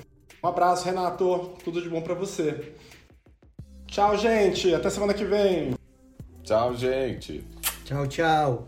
[0.44, 1.52] Um abraço, Renato.
[1.64, 2.74] Tudo de bom para você.
[3.94, 4.74] Tchau, gente.
[4.74, 5.76] Até semana que vem.
[6.44, 7.46] Tchau, gente.
[7.86, 8.68] Tchau, tchau.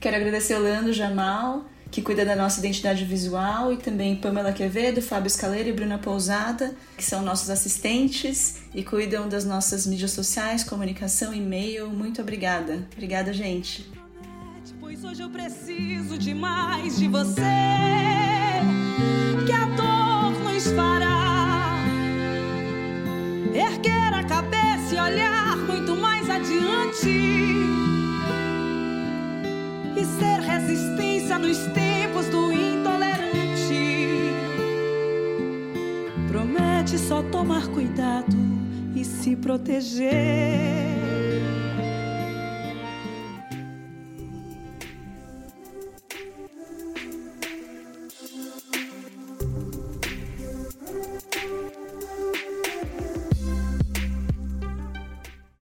[0.00, 5.02] Quero agradecer ao Leandro Jamal, que cuida da nossa identidade visual, e também Pamela Quevedo,
[5.02, 10.62] Fábio Scaleira e Bruna Pousada, que são nossos assistentes e cuidam das nossas mídias sociais,
[10.62, 11.88] comunicação, e-mail.
[11.88, 12.86] Muito obrigada.
[12.92, 13.90] Obrigada, gente.
[14.78, 17.42] Pois hoje eu preciso demais de você,
[19.44, 21.17] que a dor nos fará
[23.54, 27.08] erguer a cabeça e olhar muito mais adiante.
[29.96, 34.04] E ser resistência nos tempos do intolerante.
[36.28, 38.36] Promete só tomar cuidado
[38.94, 40.08] e se proteger.